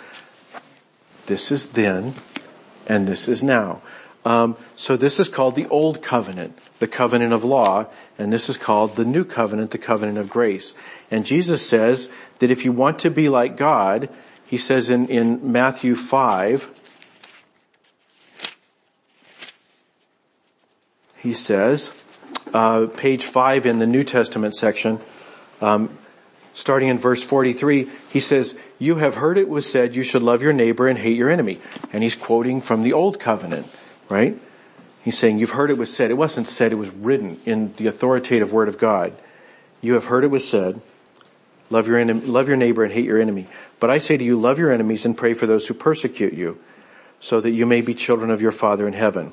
This 1.26 1.52
is 1.52 1.68
then, 1.68 2.14
and 2.86 3.06
this 3.06 3.28
is 3.28 3.42
now. 3.42 3.82
Um, 4.24 4.56
so 4.76 4.96
this 4.96 5.20
is 5.20 5.28
called 5.28 5.54
the 5.54 5.68
Old 5.68 6.02
Covenant, 6.02 6.58
the 6.78 6.88
covenant 6.88 7.32
of 7.32 7.44
law, 7.44 7.86
and 8.18 8.32
this 8.32 8.48
is 8.48 8.56
called 8.56 8.96
the 8.96 9.04
New 9.04 9.24
Covenant, 9.24 9.70
the 9.70 9.78
covenant 9.78 10.18
of 10.18 10.28
grace. 10.28 10.74
And 11.10 11.24
Jesus 11.24 11.66
says 11.66 12.08
that 12.40 12.50
if 12.50 12.64
you 12.64 12.72
want 12.72 12.98
to 13.00 13.10
be 13.10 13.28
like 13.28 13.56
God, 13.56 14.08
he 14.44 14.56
says 14.56 14.90
in, 14.90 15.06
in 15.06 15.52
Matthew 15.52 15.94
5, 15.94 16.68
he 21.18 21.32
says, 21.32 21.92
uh, 22.52 22.86
page 22.96 23.24
5 23.24 23.66
in 23.66 23.78
the 23.78 23.86
New 23.86 24.04
Testament 24.04 24.54
section, 24.56 25.00
um, 25.60 25.96
starting 26.54 26.88
in 26.88 26.98
verse 26.98 27.22
43, 27.22 27.90
he 28.10 28.20
says, 28.20 28.54
you 28.78 28.96
have 28.96 29.16
heard 29.16 29.38
it 29.38 29.48
was 29.48 29.70
said 29.70 29.94
you 29.94 30.02
should 30.02 30.22
love 30.22 30.42
your 30.42 30.52
neighbor 30.52 30.88
and 30.88 30.98
hate 30.98 31.16
your 31.16 31.30
enemy. 31.30 31.60
And 31.92 32.02
he's 32.02 32.16
quoting 32.16 32.60
from 32.60 32.82
the 32.82 32.92
old 32.92 33.20
covenant, 33.20 33.66
right? 34.08 34.38
He's 35.02 35.16
saying, 35.16 35.38
you've 35.38 35.50
heard 35.50 35.70
it 35.70 35.78
was 35.78 35.92
said. 35.92 36.10
It 36.10 36.14
wasn't 36.14 36.46
said, 36.46 36.72
it 36.72 36.76
was 36.76 36.90
written 36.90 37.40
in 37.46 37.74
the 37.76 37.86
authoritative 37.86 38.52
word 38.52 38.68
of 38.68 38.78
God. 38.78 39.12
You 39.80 39.94
have 39.94 40.06
heard 40.06 40.24
it 40.24 40.30
was 40.30 40.46
said, 40.46 40.80
love 41.70 41.86
your 41.86 41.98
enemy, 41.98 42.26
love 42.26 42.48
your 42.48 42.56
neighbor 42.56 42.84
and 42.84 42.92
hate 42.92 43.06
your 43.06 43.20
enemy. 43.20 43.46
But 43.78 43.90
I 43.90 43.98
say 43.98 44.16
to 44.16 44.24
you, 44.24 44.38
love 44.38 44.58
your 44.58 44.72
enemies 44.72 45.06
and 45.06 45.16
pray 45.16 45.32
for 45.32 45.46
those 45.46 45.66
who 45.66 45.74
persecute 45.74 46.34
you, 46.34 46.58
so 47.18 47.40
that 47.40 47.52
you 47.52 47.64
may 47.64 47.80
be 47.80 47.94
children 47.94 48.30
of 48.30 48.42
your 48.42 48.52
Father 48.52 48.86
in 48.86 48.92
heaven. 48.92 49.32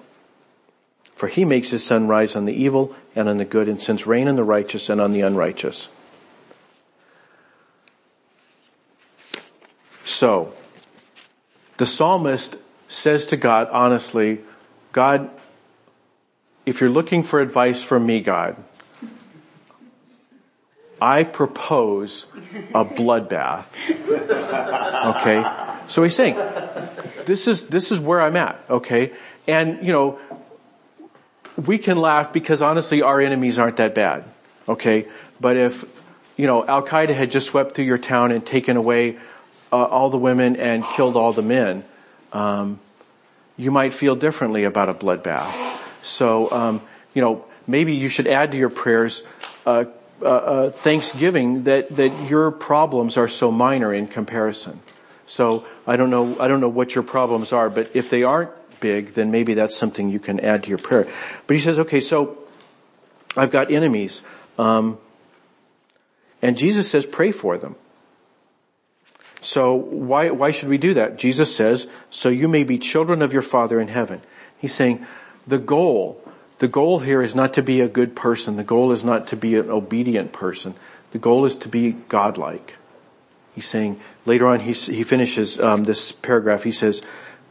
For 1.16 1.28
he 1.28 1.46
makes 1.46 1.70
his 1.70 1.84
sun 1.84 2.08
rise 2.08 2.36
on 2.36 2.46
the 2.46 2.54
evil 2.54 2.96
and 3.16 3.28
on 3.28 3.38
the 3.38 3.46
good 3.46 3.68
and 3.68 3.82
sends 3.82 4.06
rain 4.06 4.28
on 4.28 4.36
the 4.36 4.44
righteous 4.44 4.88
and 4.90 5.02
on 5.02 5.12
the 5.12 5.22
unrighteous. 5.22 5.90
So, 10.08 10.54
the 11.76 11.86
psalmist 11.86 12.56
says 12.88 13.26
to 13.28 13.38
God 13.38 13.68
honestly, 13.72 14.40
God, 14.94 15.30
if 16.66 16.80
you're 16.80 16.90
looking 16.90 17.24
for 17.24 17.42
advice 17.42 17.84
from 17.84 18.06
me, 18.06 18.22
God, 18.22 18.56
I 21.02 21.26
propose 21.26 22.26
a 22.74 22.86
bloodbath. 22.86 23.68
Okay? 24.98 25.46
So 25.88 26.04
he's 26.04 26.16
saying, 26.16 26.36
this 27.26 27.48
is, 27.48 27.66
this 27.66 27.92
is 27.92 28.00
where 28.00 28.20
I'm 28.20 28.36
at, 28.36 28.60
okay? 28.70 29.14
And, 29.48 29.86
you 29.86 29.94
know, 29.94 30.20
we 31.56 31.78
can 31.78 31.98
laugh 31.98 32.34
because 32.34 32.62
honestly 32.62 33.02
our 33.04 33.22
enemies 33.22 33.60
aren't 33.60 33.78
that 33.78 33.94
bad, 33.94 34.24
okay? 34.68 35.08
But 35.40 35.56
if, 35.56 35.86
you 36.36 36.48
know, 36.48 36.66
Al 36.66 36.84
Qaeda 36.84 37.14
had 37.14 37.30
just 37.30 37.48
swept 37.48 37.76
through 37.76 37.86
your 37.86 38.00
town 38.00 38.32
and 38.32 38.46
taken 38.46 38.76
away 38.76 39.18
uh, 39.72 39.76
all 39.76 40.10
the 40.10 40.18
women 40.18 40.56
and 40.56 40.84
killed 40.84 41.16
all 41.16 41.34
the 41.34 41.42
men, 41.42 41.84
um, 42.34 42.80
you 43.58 43.72
might 43.72 43.94
feel 43.94 44.16
differently 44.16 44.64
about 44.64 44.90
a 44.90 44.94
bloodbath. 44.94 45.54
So, 46.02 46.52
um, 46.52 46.82
you 47.14 47.22
know, 47.22 47.46
maybe 47.66 47.94
you 47.94 48.10
should 48.10 48.28
add 48.28 48.52
to 48.52 48.58
your 48.58 48.70
prayers 48.70 49.24
uh, 49.66 49.86
uh, 50.22 50.26
uh, 50.26 50.70
thanksgiving 50.72 51.64
that 51.64 51.96
that 51.96 52.30
your 52.30 52.50
problems 52.50 53.18
are 53.18 53.28
so 53.28 53.52
minor 53.52 53.94
in 53.94 54.08
comparison. 54.08 54.80
So 55.28 55.66
I 55.86 55.96
don't 55.96 56.10
know 56.10 56.40
I 56.40 56.48
don't 56.48 56.62
know 56.62 56.70
what 56.70 56.96
your 56.96 57.04
problems 57.04 57.54
are, 57.54 57.70
but 57.70 57.92
if 57.94 58.10
they 58.10 58.24
aren't 58.24 58.52
big, 58.80 59.14
then 59.14 59.30
maybe 59.30 59.54
that's 59.54 59.76
something 59.76 60.10
you 60.10 60.20
can 60.20 60.40
add 60.40 60.64
to 60.64 60.70
your 60.70 60.78
prayer. 60.78 61.08
But 61.46 61.54
he 61.56 61.62
says, 61.62 61.80
okay, 61.80 62.02
so 62.02 62.38
I've 63.36 63.52
got 63.52 63.72
enemies, 63.72 64.24
um, 64.58 64.98
and 66.42 66.58
Jesus 66.58 66.90
says 66.90 67.06
pray 67.06 67.32
for 67.32 67.58
them. 67.58 67.76
So 69.48 69.76
why 69.76 70.32
why 70.32 70.52
should 70.52 70.68
we 70.68 70.78
do 70.78 70.96
that? 70.96 71.18
Jesus 71.18 71.56
says, 71.56 71.88
so 72.10 72.28
you 72.28 72.50
may 72.50 72.66
be 72.66 72.78
children 72.78 73.22
of 73.22 73.32
your 73.32 73.42
Father 73.42 73.80
in 73.80 73.88
heaven. 73.88 74.22
He's 74.58 74.74
saying 74.76 75.08
the 75.48 75.58
goal 75.58 76.22
the 76.60 76.68
goal 76.68 77.00
here 77.00 77.22
is 77.22 77.34
not 77.34 77.54
to 77.54 77.64
be 77.64 77.80
a 77.80 77.88
good 77.88 78.14
person. 78.14 78.58
The 78.58 78.66
goal 78.66 78.92
is 78.92 79.06
not 79.06 79.28
to 79.28 79.38
be 79.38 79.56
an 79.56 79.70
obedient 79.70 80.34
person. 80.34 80.76
The 81.12 81.18
goal 81.18 81.46
is 81.46 81.56
to 81.64 81.70
be 81.70 81.94
godlike. 82.10 82.76
He's 83.56 83.68
saying 83.68 84.02
later 84.26 84.48
on. 84.48 84.60
He 84.60 84.74
he 84.74 85.04
finishes 85.04 85.58
um, 85.62 85.86
this 85.86 86.12
paragraph. 86.12 86.64
He 86.64 86.74
says, 86.74 87.02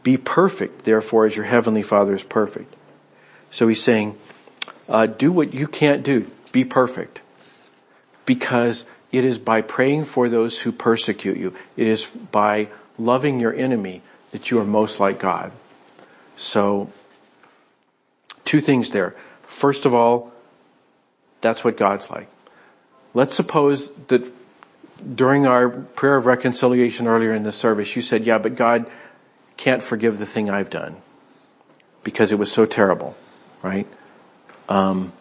"Be 0.03 0.17
perfect, 0.17 0.83
therefore, 0.83 1.25
as 1.25 1.35
your 1.35 1.45
heavenly 1.45 1.81
Father 1.81 2.13
is 2.13 2.21
perfect." 2.21 2.75
So 3.49 3.67
he's 3.67 3.81
saying, 3.81 4.15
uh, 4.87 5.07
"Do 5.07 5.31
what 5.31 5.51
you 5.51 5.65
can't 5.65 6.03
do. 6.03 6.29
Be 6.51 6.63
perfect, 6.63 7.21
because 8.27 8.85
it 9.17 9.25
is 9.25 9.37
by 9.37 9.61
praying 9.61 10.05
for 10.05 10.29
those 10.29 10.59
who 10.59 10.71
persecute 10.71 11.37
you. 11.37 11.53
It 11.75 11.87
is 11.87 12.05
by 12.05 12.69
loving 12.97 13.39
your 13.39 13.53
enemy 13.53 14.01
that 14.31 14.51
you 14.51 14.59
are 14.59 14.65
most 14.65 14.99
like 14.99 15.19
God." 15.19 15.51
So 16.35 16.89
Two 18.47 18.61
things 18.61 18.91
there. 18.91 19.13
First 19.43 19.85
of 19.85 19.93
all, 19.93 20.31
that's 21.41 21.65
what 21.65 21.75
God's 21.75 22.09
like. 22.09 22.29
Let's 23.13 23.35
suppose 23.35 23.89
that 24.07 24.31
during 25.17 25.45
our 25.45 25.67
prayer 25.67 26.15
of 26.15 26.25
reconciliation 26.25 27.07
earlier 27.07 27.33
in 27.33 27.43
the 27.43 27.51
service, 27.51 27.93
you 27.97 28.01
said, 28.01 28.23
yeah, 28.23 28.37
but 28.37 28.55
God 28.55 28.89
can't 29.57 29.83
forgive 29.83 30.17
the 30.17 30.25
thing 30.25 30.49
I've 30.49 30.69
done 30.69 30.95
because 32.05 32.31
it 32.31 32.39
was 32.39 32.49
so 32.49 32.65
terrible, 32.65 33.17
right? 33.61 33.85
Um, 34.69 35.11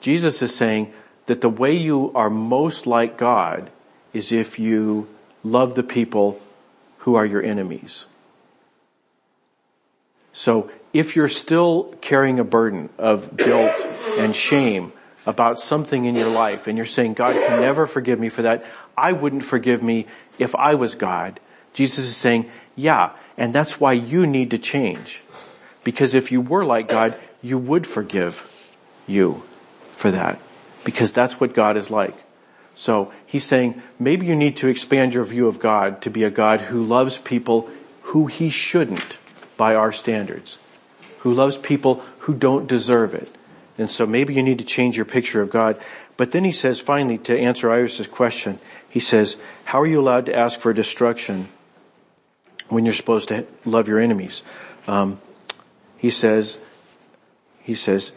Jesus 0.00 0.42
is 0.42 0.52
saying 0.52 0.92
that 1.26 1.40
the 1.40 1.48
way 1.48 1.74
you 1.74 2.12
are 2.14 2.30
most 2.30 2.86
like 2.86 3.16
God 3.16 3.70
is 4.12 4.32
if 4.32 4.58
you 4.58 5.08
love 5.42 5.74
the 5.74 5.82
people 5.82 6.40
who 6.98 7.14
are 7.14 7.26
your 7.26 7.42
enemies. 7.42 8.06
So 10.32 10.70
if 10.92 11.16
you're 11.16 11.28
still 11.28 11.94
carrying 12.00 12.38
a 12.38 12.44
burden 12.44 12.88
of 12.98 13.36
guilt 13.36 13.72
and 14.18 14.34
shame 14.34 14.92
about 15.26 15.58
something 15.58 16.04
in 16.04 16.14
your 16.14 16.28
life 16.28 16.66
and 16.66 16.76
you're 16.76 16.86
saying, 16.86 17.14
God 17.14 17.34
can 17.34 17.60
never 17.60 17.86
forgive 17.86 18.18
me 18.18 18.28
for 18.28 18.42
that, 18.42 18.64
I 18.96 19.12
wouldn't 19.12 19.44
forgive 19.44 19.82
me 19.82 20.06
if 20.38 20.54
I 20.54 20.74
was 20.74 20.94
God. 20.94 21.40
Jesus 21.72 22.06
is 22.06 22.16
saying, 22.16 22.50
yeah, 22.76 23.12
and 23.36 23.54
that's 23.54 23.80
why 23.80 23.92
you 23.92 24.26
need 24.26 24.50
to 24.50 24.58
change. 24.58 25.22
Because 25.82 26.14
if 26.14 26.32
you 26.32 26.40
were 26.40 26.64
like 26.64 26.88
God, 26.88 27.16
you 27.42 27.58
would 27.58 27.86
forgive 27.86 28.50
you 29.06 29.42
for 29.92 30.10
that. 30.10 30.38
Because 30.84 31.12
that's 31.12 31.40
what 31.40 31.54
God 31.54 31.76
is 31.76 31.90
like. 31.90 32.14
So 32.74 33.12
he's 33.24 33.44
saying 33.44 33.82
maybe 33.98 34.26
you 34.26 34.36
need 34.36 34.58
to 34.58 34.68
expand 34.68 35.14
your 35.14 35.24
view 35.24 35.48
of 35.48 35.58
God 35.58 36.02
to 36.02 36.10
be 36.10 36.24
a 36.24 36.30
God 36.30 36.60
who 36.60 36.82
loves 36.82 37.18
people 37.18 37.70
who 38.02 38.26
he 38.26 38.50
shouldn't 38.50 39.18
by 39.56 39.74
our 39.74 39.92
standards 39.92 40.58
who 41.24 41.32
loves 41.32 41.56
people 41.56 42.04
who 42.18 42.34
don't 42.34 42.66
deserve 42.68 43.14
it. 43.14 43.34
And 43.78 43.90
so 43.90 44.04
maybe 44.04 44.34
you 44.34 44.42
need 44.42 44.58
to 44.58 44.64
change 44.64 44.94
your 44.94 45.06
picture 45.06 45.40
of 45.40 45.48
God. 45.48 45.80
But 46.18 46.32
then 46.32 46.44
he 46.44 46.52
says 46.52 46.78
finally 46.78 47.16
to 47.24 47.36
answer 47.36 47.70
Iris's 47.70 48.06
question, 48.06 48.58
he 48.90 49.00
says, 49.00 49.38
how 49.64 49.80
are 49.80 49.86
you 49.86 49.98
allowed 49.98 50.26
to 50.26 50.36
ask 50.36 50.60
for 50.60 50.74
destruction 50.74 51.48
when 52.68 52.84
you're 52.84 52.92
supposed 52.92 53.28
to 53.28 53.46
love 53.64 53.88
your 53.88 53.98
enemies? 53.98 54.42
Um, 54.86 55.18
he 55.96 56.10
says, 56.10 56.58
he 57.62 57.74
says, 57.74 58.12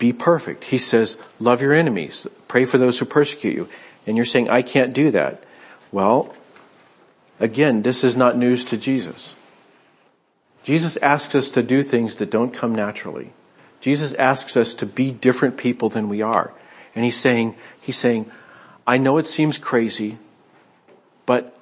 be 0.00 0.12
perfect. 0.12 0.64
He 0.64 0.78
says, 0.78 1.16
love 1.38 1.62
your 1.62 1.74
enemies. 1.74 2.26
Pray 2.48 2.64
for 2.64 2.78
those 2.78 2.98
who 2.98 3.04
persecute 3.04 3.54
you. 3.54 3.68
And 4.06 4.16
you're 4.16 4.24
saying, 4.24 4.48
I 4.48 4.62
can't 4.62 4.92
do 4.92 5.12
that. 5.12 5.44
Well, 5.92 6.34
again, 7.38 7.82
this 7.82 8.02
is 8.02 8.16
not 8.16 8.36
news 8.36 8.64
to 8.66 8.76
Jesus. 8.76 9.34
Jesus 10.64 10.96
asks 10.96 11.34
us 11.34 11.50
to 11.52 11.62
do 11.62 11.82
things 11.82 12.16
that 12.16 12.30
don't 12.30 12.52
come 12.52 12.74
naturally. 12.74 13.32
Jesus 13.80 14.12
asks 14.14 14.56
us 14.56 14.74
to 14.76 14.86
be 14.86 15.10
different 15.10 15.58
people 15.58 15.90
than 15.90 16.08
we 16.08 16.22
are. 16.22 16.52
And 16.94 17.04
he's 17.04 17.16
saying, 17.16 17.54
he's 17.80 17.98
saying, 17.98 18.30
I 18.86 18.96
know 18.96 19.18
it 19.18 19.28
seems 19.28 19.58
crazy, 19.58 20.18
but 21.26 21.56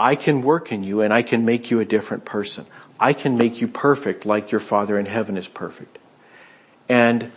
I 0.00 0.16
can 0.16 0.42
work 0.42 0.72
in 0.72 0.82
you 0.82 1.02
and 1.02 1.12
I 1.12 1.22
can 1.22 1.44
make 1.44 1.70
you 1.70 1.78
a 1.78 1.84
different 1.84 2.24
person. 2.24 2.66
I 2.98 3.12
can 3.12 3.36
make 3.36 3.60
you 3.60 3.68
perfect 3.68 4.24
like 4.24 4.50
your 4.50 4.60
Father 4.60 4.98
in 4.98 5.06
heaven 5.06 5.36
is 5.36 5.46
perfect. 5.46 5.98
And 6.88 7.30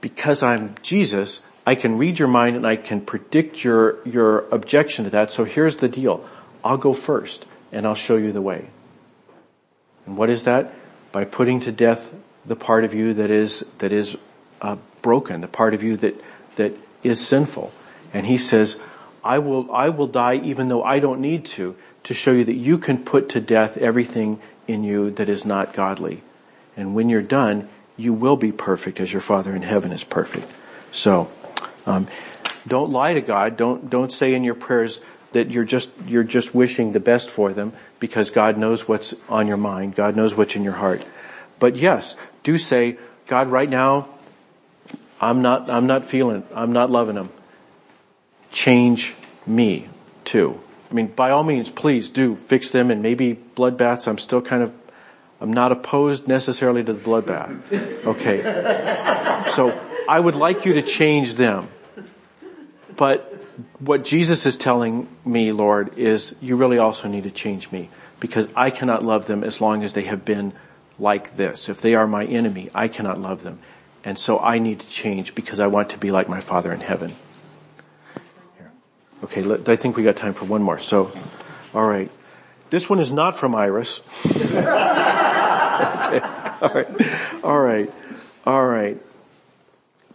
because 0.00 0.42
I'm 0.42 0.74
Jesus, 0.82 1.42
I 1.66 1.74
can 1.74 1.98
read 1.98 2.18
your 2.18 2.28
mind 2.28 2.56
and 2.56 2.66
I 2.66 2.76
can 2.76 3.00
predict 3.00 3.62
your, 3.62 3.98
your 4.06 4.48
objection 4.48 5.04
to 5.04 5.10
that. 5.10 5.30
So 5.30 5.44
here's 5.44 5.76
the 5.76 5.88
deal. 5.88 6.26
I'll 6.64 6.78
go 6.78 6.92
first 6.92 7.44
and 7.72 7.86
I'll 7.86 7.94
show 7.94 8.16
you 8.16 8.32
the 8.32 8.42
way. 8.42 8.68
And 10.06 10.16
what 10.16 10.30
is 10.30 10.44
that? 10.44 10.72
By 11.12 11.24
putting 11.24 11.60
to 11.60 11.72
death 11.72 12.10
the 12.46 12.56
part 12.56 12.84
of 12.84 12.94
you 12.94 13.14
that 13.14 13.30
is, 13.30 13.64
that 13.78 13.92
is 13.92 14.16
uh, 14.62 14.76
broken, 15.02 15.40
the 15.42 15.48
part 15.48 15.74
of 15.74 15.82
you 15.82 15.96
that, 15.98 16.14
that 16.56 16.72
is 17.02 17.24
sinful. 17.24 17.72
And 18.14 18.24
he 18.26 18.38
says, 18.38 18.76
I 19.22 19.38
will, 19.38 19.70
I 19.72 19.90
will 19.90 20.06
die 20.06 20.36
even 20.36 20.68
though 20.68 20.82
I 20.82 21.00
don't 21.00 21.20
need 21.20 21.44
to, 21.46 21.76
to 22.04 22.14
show 22.14 22.32
you 22.32 22.44
that 22.44 22.54
you 22.54 22.78
can 22.78 23.04
put 23.04 23.28
to 23.30 23.40
death 23.40 23.76
everything 23.76 24.40
in 24.66 24.84
you 24.84 25.10
that 25.12 25.28
is 25.28 25.44
not 25.44 25.74
godly. 25.74 26.22
And 26.76 26.94
when 26.94 27.08
you're 27.08 27.20
done, 27.20 27.68
you 27.98 28.14
will 28.14 28.36
be 28.36 28.52
perfect 28.52 29.00
as 29.00 29.12
your 29.12 29.20
Father 29.20 29.54
in 29.54 29.60
heaven 29.62 29.92
is 29.92 30.04
perfect. 30.04 30.50
So, 30.92 31.30
um, 31.84 32.08
don't 32.66 32.90
lie 32.90 33.12
to 33.12 33.20
God. 33.20 33.58
Don't, 33.58 33.90
don't 33.90 34.10
say 34.10 34.32
in 34.32 34.44
your 34.44 34.54
prayers, 34.54 35.00
that 35.32 35.50
you're 35.50 35.64
just, 35.64 35.90
you're 36.06 36.24
just 36.24 36.54
wishing 36.54 36.92
the 36.92 37.00
best 37.00 37.28
for 37.28 37.52
them 37.52 37.72
because 38.00 38.30
God 38.30 38.56
knows 38.56 38.88
what's 38.88 39.14
on 39.28 39.46
your 39.46 39.56
mind. 39.56 39.94
God 39.94 40.16
knows 40.16 40.34
what's 40.34 40.56
in 40.56 40.64
your 40.64 40.74
heart. 40.74 41.04
But 41.58 41.76
yes, 41.76 42.16
do 42.42 42.56
say, 42.56 42.98
God, 43.26 43.48
right 43.48 43.68
now, 43.68 44.08
I'm 45.20 45.42
not, 45.42 45.68
I'm 45.68 45.86
not 45.86 46.06
feeling. 46.06 46.44
I'm 46.54 46.72
not 46.72 46.90
loving 46.90 47.16
them. 47.16 47.30
Change 48.52 49.14
me 49.46 49.88
too. 50.24 50.60
I 50.90 50.94
mean, 50.94 51.08
by 51.08 51.30
all 51.30 51.42
means, 51.42 51.68
please 51.68 52.08
do 52.08 52.36
fix 52.36 52.70
them 52.70 52.90
and 52.90 53.02
maybe 53.02 53.38
bloodbaths. 53.56 54.08
I'm 54.08 54.18
still 54.18 54.40
kind 54.40 54.62
of, 54.62 54.72
I'm 55.40 55.52
not 55.52 55.70
opposed 55.72 56.26
necessarily 56.26 56.82
to 56.84 56.92
the 56.92 57.00
bloodbath. 57.00 58.04
Okay. 58.04 58.42
So 59.50 59.78
I 60.08 60.18
would 60.18 60.34
like 60.34 60.64
you 60.64 60.74
to 60.74 60.82
change 60.82 61.34
them. 61.34 61.68
But 62.96 63.34
what 63.78 64.04
Jesus 64.04 64.46
is 64.46 64.56
telling 64.56 65.08
me, 65.24 65.52
Lord, 65.52 65.96
is 65.96 66.34
you 66.40 66.56
really 66.56 66.78
also 66.78 67.08
need 67.08 67.24
to 67.24 67.30
change 67.30 67.70
me 67.70 67.90
because 68.18 68.48
I 68.56 68.70
cannot 68.70 69.04
love 69.04 69.26
them 69.26 69.44
as 69.44 69.60
long 69.60 69.84
as 69.84 69.92
they 69.92 70.02
have 70.02 70.24
been 70.24 70.52
like 70.98 71.36
this. 71.36 71.68
If 71.68 71.80
they 71.80 71.94
are 71.94 72.06
my 72.06 72.24
enemy, 72.24 72.70
I 72.74 72.88
cannot 72.88 73.20
love 73.20 73.42
them. 73.42 73.60
And 74.02 74.18
so 74.18 74.38
I 74.40 74.58
need 74.58 74.80
to 74.80 74.88
change 74.88 75.34
because 75.34 75.60
I 75.60 75.68
want 75.68 75.90
to 75.90 75.98
be 75.98 76.10
like 76.10 76.28
my 76.28 76.40
Father 76.40 76.72
in 76.72 76.80
heaven. 76.80 77.14
Okay, 79.24 79.42
I 79.66 79.76
think 79.76 79.96
we 79.96 80.04
got 80.04 80.16
time 80.16 80.32
for 80.32 80.44
one 80.44 80.62
more. 80.62 80.78
So, 80.78 81.12
alright. 81.74 82.10
This 82.70 82.88
one 82.88 83.00
is 83.00 83.10
not 83.10 83.38
from 83.38 83.54
Iris. 83.54 84.00
okay. 84.26 86.20
Alright. 86.60 86.88
Alright. 87.42 87.92
Alright. 88.46 89.02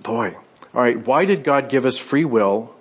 Boy. 0.02 0.36
Alright. 0.74 1.08
Why 1.08 1.26
did 1.26 1.44
God 1.44 1.70
give 1.70 1.86
us 1.86 1.98
free 1.98 2.26
will 2.26 2.74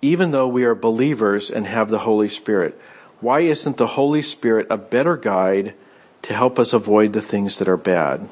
even 0.00 0.30
though 0.30 0.48
we 0.48 0.64
are 0.64 0.74
believers 0.74 1.50
and 1.50 1.66
have 1.66 1.88
the 1.88 2.00
Holy 2.00 2.28
Spirit? 2.28 2.80
Why 3.20 3.40
isn't 3.40 3.76
the 3.76 3.86
Holy 3.86 4.22
Spirit 4.22 4.66
a 4.70 4.76
better 4.76 5.16
guide 5.16 5.74
to 6.22 6.34
help 6.34 6.58
us 6.58 6.72
avoid 6.72 7.12
the 7.12 7.22
things 7.22 7.58
that 7.58 7.68
are 7.68 7.76
bad? 7.76 8.28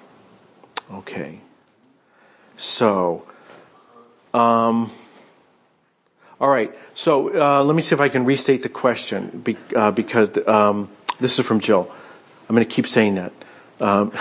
Okay. 0.92 1.40
So, 2.56 3.26
um, 4.34 4.90
all 6.42 6.48
right. 6.48 6.76
So 6.94 7.32
uh, 7.32 7.62
let 7.62 7.76
me 7.76 7.82
see 7.82 7.94
if 7.94 8.00
I 8.00 8.08
can 8.08 8.24
restate 8.24 8.64
the 8.64 8.68
question 8.68 9.28
be, 9.28 9.56
uh, 9.76 9.92
because 9.92 10.28
um, 10.48 10.90
this 11.20 11.38
is 11.38 11.46
from 11.46 11.60
Jill. 11.60 11.88
I'm 12.48 12.56
going 12.56 12.66
to 12.66 12.74
keep 12.74 12.88
saying 12.88 13.14
that. 13.14 13.32
Um, 13.80 14.12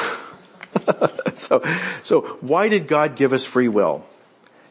so, 1.35 1.63
so 2.03 2.21
why 2.41 2.69
did 2.69 2.87
God 2.87 3.15
give 3.15 3.33
us 3.33 3.43
free 3.43 3.67
will? 3.67 4.05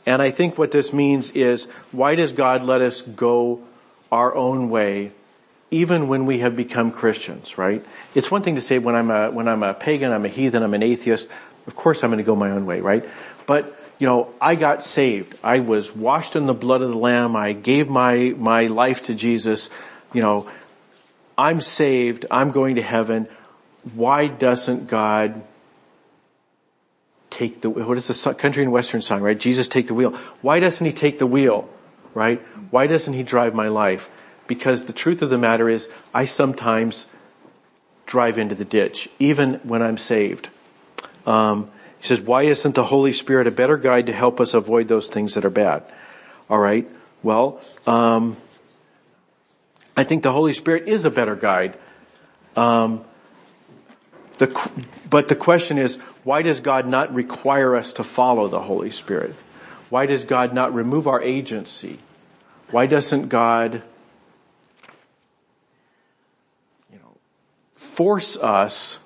And 0.07 0.23
I 0.23 0.31
think 0.31 0.59
what 0.59 0.71
this 0.71 0.93
means 0.93 1.33
is 1.33 1.65
why 1.91 2.15
does 2.15 2.31
God 2.31 2.63
let 2.63 2.83
us 2.83 3.03
go 3.03 3.61
our 4.13 4.33
own 4.33 4.71
way 4.71 5.11
even 5.73 6.07
when 6.07 6.27
we 6.27 6.39
have 6.39 6.55
become 6.55 6.93
Christians, 6.93 7.59
right? 7.59 7.85
It's 8.15 8.31
one 8.31 8.43
thing 8.43 8.55
to 8.55 8.61
say 8.61 8.79
when 8.79 8.95
I'm 8.95 9.11
a, 9.11 9.31
when 9.33 9.49
I'm 9.49 9.65
a 9.65 9.75
pagan, 9.75 10.13
I'm 10.13 10.25
a 10.25 10.29
heathen, 10.29 10.63
I'm 10.63 10.75
an 10.75 10.85
atheist, 10.85 11.29
of 11.67 11.75
course 11.75 12.05
I'm 12.05 12.11
going 12.11 12.19
to 12.19 12.25
go 12.25 12.37
my 12.37 12.53
own 12.53 12.65
way, 12.65 12.81
right? 12.81 13.05
But 13.47 13.77
you 14.01 14.07
know, 14.07 14.33
I 14.41 14.55
got 14.55 14.83
saved. 14.83 15.37
I 15.45 15.61
was 15.61 15.95
washed 15.95 16.35
in 16.35 16.47
the 16.47 16.55
blood 16.55 16.81
of 16.81 16.89
the 16.89 16.97
Lamb. 16.97 17.37
I 17.37 17.53
gave 17.53 17.89
my, 17.91 18.35
my 18.37 18.67
life 18.67 19.05
to 19.05 19.15
Jesus. 19.15 19.69
You 20.15 20.23
know, 20.23 20.51
I'm 21.37 21.61
saved. 21.61 22.25
I'm 22.31 22.51
going 22.51 22.77
to 22.77 22.83
heaven. 22.83 23.29
Why 23.95 24.27
doesn't 24.27 24.89
God 24.89 25.43
take 27.29 27.61
the, 27.61 27.69
what 27.69 27.99
is 27.99 28.09
the 28.09 28.35
country 28.35 28.63
and 28.63 28.73
western 28.73 29.03
song, 29.03 29.21
right? 29.21 29.39
Jesus 29.39 29.69
take 29.69 29.87
the 29.87 29.95
wheel. 29.95 30.13
Why 30.41 30.61
doesn't 30.61 30.85
he 30.85 30.95
take 30.95 31.19
the 31.19 31.27
wheel, 31.27 31.69
right? 32.15 32.41
Why 32.71 32.87
doesn't 32.87 33.13
he 33.13 33.23
drive 33.23 33.55
my 33.55 33.69
life? 33.69 34.09
Because 34.47 34.85
the 34.85 34.95
truth 34.95 35.21
of 35.21 35.29
the 35.29 35.39
matter 35.39 35.69
is 35.69 35.91
I 36.15 36.25
sometimes 36.25 37.07
drive 38.07 38.39
into 38.39 38.55
the 38.55 38.65
ditch, 38.65 39.11
even 39.19 39.55
when 39.63 39.83
I'm 39.83 39.99
saved. 39.99 40.49
Um, 41.27 41.71
he 42.01 42.07
says, 42.07 42.21
why 42.21 42.45
isn't 42.45 42.75
the 42.75 42.85
Holy 42.85 43.13
Spirit 43.13 43.47
a 43.47 43.51
better 43.51 43.77
guide 43.77 44.07
to 44.07 44.13
help 44.13 44.41
us 44.41 44.55
avoid 44.55 44.89
those 44.89 45.09
things 45.09 45.35
that 45.35 45.45
are 45.45 45.51
bad? 45.51 45.85
Alright, 46.51 46.89
well, 47.23 47.61
um, 47.87 48.39
I 49.95 50.05
think 50.05 50.23
the 50.23 50.33
Holy 50.33 50.55
Spirit 50.55 50.89
is 50.89 51.05
a 51.05 51.11
better 51.11 51.37
guide. 51.37 51.77
Um, 52.57 53.05
the, 54.39 54.71
but 55.11 55.29
the 55.29 55.37
question 55.37 55.77
is, 55.77 55.97
why 56.25 56.41
does 56.41 56.61
God 56.61 56.89
not 56.89 57.13
require 57.15 57.77
us 57.77 57.93
to 57.95 58.05
follow 58.05 58.49
the 58.49 58.63
Holy 58.63 58.91
Spirit? 58.91 59.35
Why 59.91 60.07
does 60.07 60.25
God 60.25 60.55
not 60.55 60.73
remove 60.73 61.07
our 61.07 61.23
agency? 61.23 61.99
Why 62.71 62.87
doesn't 62.87 63.29
God, 63.29 63.83
you 66.91 66.99
know, 66.99 67.19
force 67.75 68.39
us 68.39 69.01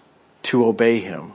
to 0.45 0.65
obey 0.65 1.01
Him? 1.01 1.33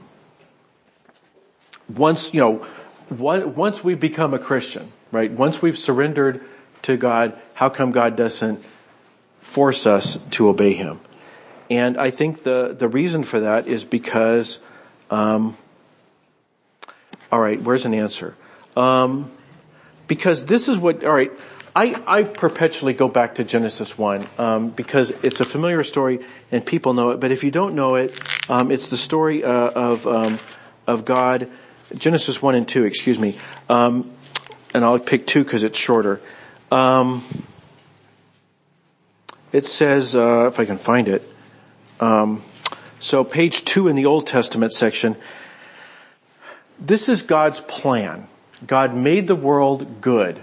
Once, 1.96 2.32
you 2.32 2.40
know, 2.40 2.66
once 3.10 3.82
we 3.82 3.94
become 3.94 4.34
a 4.34 4.38
Christian, 4.38 4.92
right? 5.10 5.30
Once 5.30 5.60
we've 5.60 5.78
surrendered 5.78 6.44
to 6.82 6.96
God, 6.96 7.38
how 7.54 7.68
come 7.68 7.92
God 7.92 8.16
doesn't 8.16 8.64
force 9.40 9.86
us 9.86 10.18
to 10.32 10.48
obey 10.48 10.74
Him? 10.74 11.00
And 11.68 11.98
I 11.98 12.10
think 12.10 12.42
the, 12.42 12.74
the 12.76 12.88
reason 12.88 13.22
for 13.22 13.40
that 13.40 13.68
is 13.68 13.84
because, 13.84 14.58
um, 15.10 15.56
alright, 17.32 17.62
where's 17.62 17.84
an 17.84 17.94
answer? 17.94 18.34
Um, 18.76 19.30
because 20.06 20.44
this 20.44 20.68
is 20.68 20.78
what, 20.78 21.04
alright, 21.04 21.32
I, 21.74 22.02
I 22.06 22.22
perpetually 22.24 22.94
go 22.94 23.06
back 23.06 23.36
to 23.36 23.44
Genesis 23.44 23.96
1, 23.96 24.26
um, 24.38 24.70
because 24.70 25.10
it's 25.22 25.40
a 25.40 25.44
familiar 25.44 25.84
story 25.84 26.20
and 26.50 26.66
people 26.66 26.94
know 26.94 27.10
it, 27.10 27.20
but 27.20 27.30
if 27.30 27.44
you 27.44 27.52
don't 27.52 27.76
know 27.76 27.94
it, 27.94 28.20
um, 28.48 28.72
it's 28.72 28.88
the 28.88 28.96
story 28.96 29.44
uh, 29.44 29.50
of, 29.50 30.06
um, 30.08 30.40
of 30.88 31.04
God 31.04 31.48
Genesis 31.94 32.40
1 32.40 32.54
and 32.54 32.68
2, 32.68 32.84
excuse 32.84 33.18
me. 33.18 33.36
Um, 33.68 34.10
and 34.72 34.84
I'll 34.84 34.98
pick 34.98 35.26
2 35.26 35.44
because 35.44 35.62
it's 35.62 35.78
shorter. 35.78 36.20
Um, 36.70 37.24
it 39.52 39.66
says, 39.66 40.14
uh, 40.14 40.46
if 40.46 40.60
I 40.60 40.64
can 40.64 40.76
find 40.76 41.08
it, 41.08 41.28
um, 41.98 42.42
so 43.00 43.24
page 43.24 43.64
2 43.64 43.88
in 43.88 43.96
the 43.96 44.06
Old 44.06 44.26
Testament 44.26 44.72
section, 44.72 45.16
this 46.78 47.08
is 47.08 47.22
God's 47.22 47.60
plan. 47.60 48.28
God 48.66 48.94
made 48.94 49.26
the 49.26 49.34
world 49.34 50.00
good. 50.00 50.40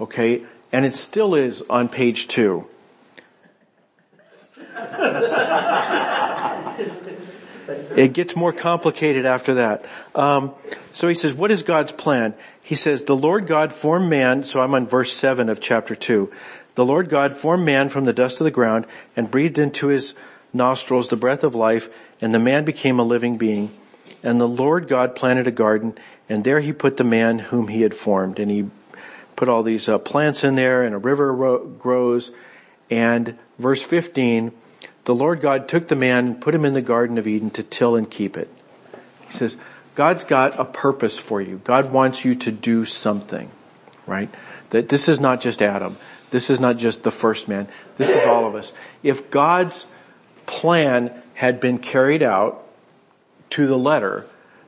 Okay? 0.00 0.42
And 0.72 0.84
it 0.84 0.94
still 0.94 1.34
is 1.34 1.62
on 1.70 1.88
page 1.88 2.28
2. 2.28 2.66
It 7.96 8.12
gets 8.12 8.36
more 8.36 8.52
complicated 8.52 9.26
after 9.26 9.54
that. 9.54 9.84
Um, 10.14 10.52
so 10.92 11.08
he 11.08 11.14
says, 11.14 11.32
what 11.32 11.50
is 11.50 11.62
God's 11.62 11.92
plan? 11.92 12.34
He 12.62 12.74
says, 12.74 13.04
the 13.04 13.16
Lord 13.16 13.46
God 13.46 13.72
formed 13.72 14.08
man, 14.08 14.44
so 14.44 14.60
I'm 14.60 14.74
on 14.74 14.86
verse 14.86 15.12
7 15.12 15.48
of 15.48 15.60
chapter 15.60 15.94
2. 15.94 16.30
The 16.74 16.84
Lord 16.84 17.08
God 17.08 17.36
formed 17.36 17.64
man 17.64 17.88
from 17.88 18.04
the 18.04 18.12
dust 18.12 18.40
of 18.40 18.44
the 18.44 18.50
ground 18.50 18.86
and 19.16 19.30
breathed 19.30 19.58
into 19.58 19.88
his 19.88 20.14
nostrils 20.52 21.08
the 21.08 21.16
breath 21.16 21.42
of 21.42 21.54
life, 21.54 21.88
and 22.20 22.32
the 22.32 22.38
man 22.38 22.64
became 22.64 22.98
a 22.98 23.04
living 23.04 23.36
being. 23.36 23.76
And 24.22 24.40
the 24.40 24.48
Lord 24.48 24.88
God 24.88 25.16
planted 25.16 25.46
a 25.46 25.52
garden, 25.52 25.96
and 26.28 26.44
there 26.44 26.60
he 26.60 26.72
put 26.72 26.96
the 26.96 27.04
man 27.04 27.38
whom 27.38 27.68
he 27.68 27.82
had 27.82 27.94
formed. 27.94 28.38
And 28.38 28.50
he 28.50 28.70
put 29.36 29.48
all 29.48 29.62
these 29.62 29.88
uh, 29.88 29.98
plants 29.98 30.44
in 30.44 30.54
there, 30.54 30.82
and 30.82 30.94
a 30.94 30.98
river 30.98 31.32
ro- 31.32 31.66
grows. 31.66 32.30
And 32.90 33.38
verse 33.58 33.82
15, 33.82 34.52
the 35.10 35.14
Lord 35.16 35.40
God 35.40 35.66
took 35.66 35.88
the 35.88 35.96
man 35.96 36.26
and 36.28 36.40
put 36.40 36.54
him 36.54 36.64
in 36.64 36.72
the 36.72 36.80
Garden 36.80 37.18
of 37.18 37.26
Eden 37.26 37.50
to 37.50 37.64
till 37.64 37.96
and 37.96 38.08
keep 38.08 38.36
it. 38.36 38.48
He 39.26 39.32
says, 39.32 39.56
God's 39.96 40.22
got 40.22 40.56
a 40.60 40.64
purpose 40.64 41.18
for 41.18 41.42
you. 41.42 41.60
God 41.64 41.90
wants 41.90 42.24
you 42.24 42.36
to 42.36 42.52
do 42.52 42.84
something, 42.84 43.50
right? 44.06 44.32
That 44.70 44.88
this 44.88 45.08
is 45.08 45.18
not 45.18 45.40
just 45.40 45.62
Adam. 45.62 45.96
This 46.30 46.48
is 46.48 46.60
not 46.60 46.76
just 46.76 47.02
the 47.02 47.10
first 47.10 47.48
man. 47.48 47.66
This 47.98 48.08
is 48.08 48.24
all 48.24 48.46
of 48.46 48.54
us. 48.54 48.72
If 49.02 49.32
God's 49.32 49.84
plan 50.46 51.12
had 51.34 51.58
been 51.58 51.78
carried 51.78 52.22
out 52.22 52.64
to 53.50 53.66
the 53.66 53.76
letter, 53.76 54.26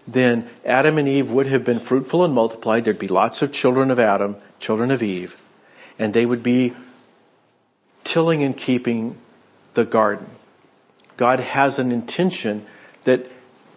then 0.09 0.51
Adam 0.65 0.99
and 0.99 1.07
Eve 1.07 1.31
would 1.31 1.47
have 1.47 1.63
been 1.63 1.79
fruitful 1.79 2.25
and 2.25 2.35
multiplied. 2.35 2.85
There'd 2.85 2.99
be 2.99 3.07
lots 3.07 3.43
of 3.43 3.53
children 3.53 3.93
of 3.93 4.01
Adam, 4.01 4.35
children 4.59 4.91
of 4.91 5.05
Eve, 5.05 5.37
and 6.01 6.13
they 6.13 6.27
would 6.27 6.43
be 6.43 6.75
tilling 8.03 8.43
and 8.43 8.57
keeping 8.57 9.19
the 9.75 9.85
garden. 9.85 10.27
God 11.17 11.41
has 11.41 11.79
an 11.79 11.93
intention 11.93 12.67
that 13.05 13.27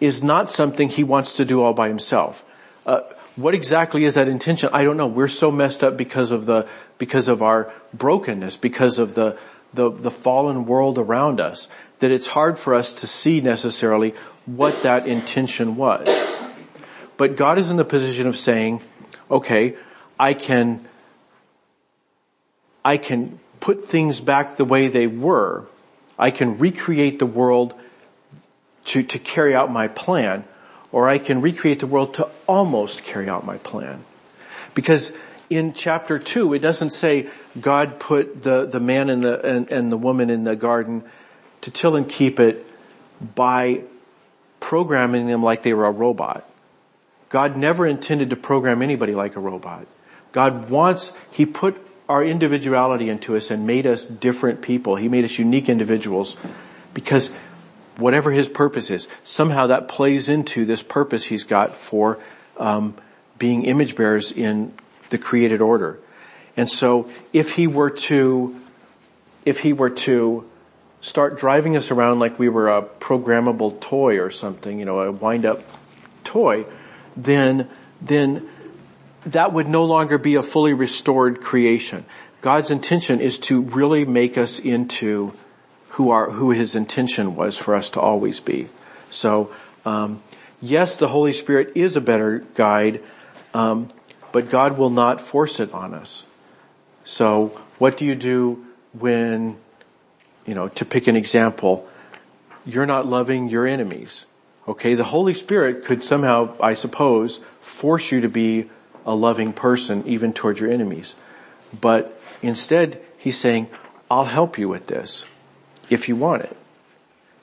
is 0.00 0.22
not 0.22 0.50
something 0.50 0.88
he 0.88 1.04
wants 1.04 1.36
to 1.36 1.44
do 1.44 1.62
all 1.62 1.72
by 1.72 1.88
himself. 1.88 2.44
Uh, 2.84 3.00
what 3.36 3.54
exactly 3.54 4.04
is 4.04 4.14
that 4.14 4.28
intention? 4.28 4.70
I 4.72 4.84
don't 4.84 4.96
know. 4.96 5.06
We're 5.06 5.28
so 5.28 5.50
messed 5.50 5.84
up 5.84 5.96
because 5.96 6.30
of 6.30 6.46
the, 6.46 6.66
because 6.98 7.28
of 7.28 7.42
our 7.42 7.72
brokenness, 7.92 8.56
because 8.56 8.98
of 8.98 9.14
the, 9.14 9.38
the, 9.74 9.90
the 9.90 10.10
fallen 10.10 10.66
world 10.66 10.98
around 10.98 11.40
us, 11.40 11.68
that 11.98 12.10
it's 12.10 12.26
hard 12.26 12.58
for 12.58 12.74
us 12.74 12.92
to 12.94 13.06
see 13.06 13.40
necessarily 13.40 14.14
what 14.46 14.82
that 14.82 15.06
intention 15.06 15.76
was. 15.76 16.08
But 17.16 17.36
God 17.36 17.58
is 17.58 17.70
in 17.70 17.76
the 17.76 17.84
position 17.84 18.26
of 18.26 18.36
saying, 18.36 18.82
okay, 19.30 19.76
I 20.18 20.34
can, 20.34 20.86
I 22.84 22.96
can 22.96 23.38
put 23.60 23.86
things 23.86 24.20
back 24.20 24.56
the 24.56 24.64
way 24.64 24.88
they 24.88 25.06
were 25.06 25.66
I 26.18 26.30
can 26.30 26.58
recreate 26.58 27.18
the 27.18 27.26
world 27.26 27.74
to, 28.86 29.02
to 29.02 29.18
carry 29.18 29.54
out 29.54 29.70
my 29.70 29.88
plan, 29.88 30.44
or 30.92 31.08
I 31.08 31.18
can 31.18 31.40
recreate 31.40 31.80
the 31.80 31.86
world 31.86 32.14
to 32.14 32.28
almost 32.46 33.04
carry 33.04 33.28
out 33.28 33.44
my 33.44 33.58
plan. 33.58 34.04
Because 34.74 35.12
in 35.50 35.74
chapter 35.74 36.18
two, 36.18 36.54
it 36.54 36.60
doesn't 36.60 36.90
say 36.90 37.28
God 37.60 37.98
put 37.98 38.42
the, 38.42 38.66
the 38.66 38.80
man 38.80 39.10
and 39.10 39.22
the, 39.22 39.44
and, 39.44 39.70
and 39.70 39.92
the 39.92 39.96
woman 39.96 40.30
in 40.30 40.44
the 40.44 40.56
garden 40.56 41.04
to 41.62 41.70
till 41.70 41.96
and 41.96 42.08
keep 42.08 42.40
it 42.40 42.66
by 43.34 43.82
programming 44.60 45.26
them 45.26 45.42
like 45.42 45.62
they 45.62 45.74
were 45.74 45.86
a 45.86 45.90
robot. 45.90 46.48
God 47.28 47.56
never 47.56 47.86
intended 47.86 48.30
to 48.30 48.36
program 48.36 48.82
anybody 48.82 49.14
like 49.14 49.36
a 49.36 49.40
robot. 49.40 49.86
God 50.32 50.70
wants, 50.70 51.12
He 51.30 51.46
put 51.46 51.85
our 52.08 52.24
individuality 52.24 53.08
into 53.08 53.36
us 53.36 53.50
and 53.50 53.66
made 53.66 53.86
us 53.86 54.04
different 54.04 54.62
people. 54.62 54.96
He 54.96 55.08
made 55.08 55.24
us 55.24 55.38
unique 55.38 55.68
individuals 55.68 56.36
because 56.94 57.30
whatever 57.96 58.30
His 58.30 58.48
purpose 58.48 58.90
is, 58.90 59.08
somehow 59.24 59.68
that 59.68 59.88
plays 59.88 60.28
into 60.28 60.64
this 60.64 60.82
purpose 60.82 61.24
He's 61.24 61.44
got 61.44 61.74
for 61.74 62.18
um, 62.56 62.94
being 63.38 63.64
image 63.64 63.96
bearers 63.96 64.30
in 64.32 64.72
the 65.10 65.18
created 65.18 65.60
order. 65.60 65.98
And 66.56 66.68
so 66.68 67.10
if 67.32 67.52
He 67.52 67.66
were 67.66 67.90
to, 67.90 68.56
if 69.44 69.60
He 69.60 69.72
were 69.72 69.90
to 69.90 70.48
start 71.00 71.38
driving 71.38 71.76
us 71.76 71.90
around 71.90 72.18
like 72.18 72.38
we 72.38 72.48
were 72.48 72.68
a 72.68 72.82
programmable 72.82 73.80
toy 73.80 74.18
or 74.20 74.30
something, 74.30 74.78
you 74.78 74.84
know, 74.84 75.00
a 75.00 75.12
wind 75.12 75.44
up 75.44 75.62
toy, 76.24 76.64
then, 77.16 77.68
then 78.00 78.48
that 79.26 79.52
would 79.52 79.68
no 79.68 79.84
longer 79.84 80.18
be 80.18 80.36
a 80.36 80.42
fully 80.42 80.72
restored 80.72 81.40
creation. 81.40 82.04
God's 82.40 82.70
intention 82.70 83.20
is 83.20 83.38
to 83.40 83.60
really 83.60 84.04
make 84.04 84.38
us 84.38 84.60
into 84.60 85.32
who 85.90 86.10
our, 86.10 86.30
who 86.30 86.52
his 86.52 86.76
intention 86.76 87.34
was 87.34 87.58
for 87.58 87.74
us 87.74 87.90
to 87.90 88.00
always 88.00 88.38
be. 88.38 88.68
So, 89.10 89.52
um, 89.84 90.22
yes, 90.60 90.96
the 90.96 91.08
Holy 91.08 91.32
Spirit 91.32 91.72
is 91.74 91.96
a 91.96 92.00
better 92.00 92.44
guide, 92.54 93.02
um, 93.52 93.88
but 94.30 94.48
God 94.50 94.78
will 94.78 94.90
not 94.90 95.20
force 95.20 95.58
it 95.58 95.72
on 95.72 95.92
us. 95.92 96.24
So, 97.04 97.58
what 97.78 97.96
do 97.96 98.04
you 98.04 98.14
do 98.14 98.64
when, 98.92 99.56
you 100.46 100.54
know, 100.54 100.68
to 100.68 100.84
pick 100.84 101.08
an 101.08 101.16
example, 101.16 101.88
you're 102.64 102.86
not 102.86 103.06
loving 103.06 103.48
your 103.48 103.66
enemies? 103.66 104.26
Okay, 104.68 104.94
the 104.94 105.04
Holy 105.04 105.34
Spirit 105.34 105.84
could 105.84 106.02
somehow, 106.02 106.54
I 106.60 106.74
suppose, 106.74 107.40
force 107.60 108.12
you 108.12 108.20
to 108.20 108.28
be 108.28 108.68
a 109.06 109.14
loving 109.14 109.52
person 109.52 110.02
even 110.06 110.32
towards 110.32 110.60
your 110.60 110.70
enemies. 110.70 111.14
But 111.80 112.20
instead, 112.42 113.00
He's 113.16 113.38
saying, 113.38 113.68
I'll 114.10 114.24
help 114.26 114.58
you 114.58 114.68
with 114.68 114.88
this 114.88 115.24
if 115.88 116.08
you 116.08 116.16
want 116.16 116.42
it. 116.42 116.56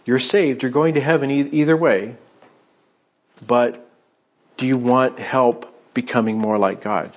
You're 0.06 0.20
saved, 0.20 0.62
you're 0.62 0.72
going 0.72 0.94
to 0.96 1.02
heaven 1.02 1.32
e- 1.32 1.50
either 1.52 1.76
way, 1.76 2.18
but 3.46 3.90
do 4.58 4.68
you 4.68 4.78
want 4.78 5.18
help 5.20 5.74
becoming 5.94 6.38
more 6.38 6.58
like 6.58 6.82
God? 6.82 7.12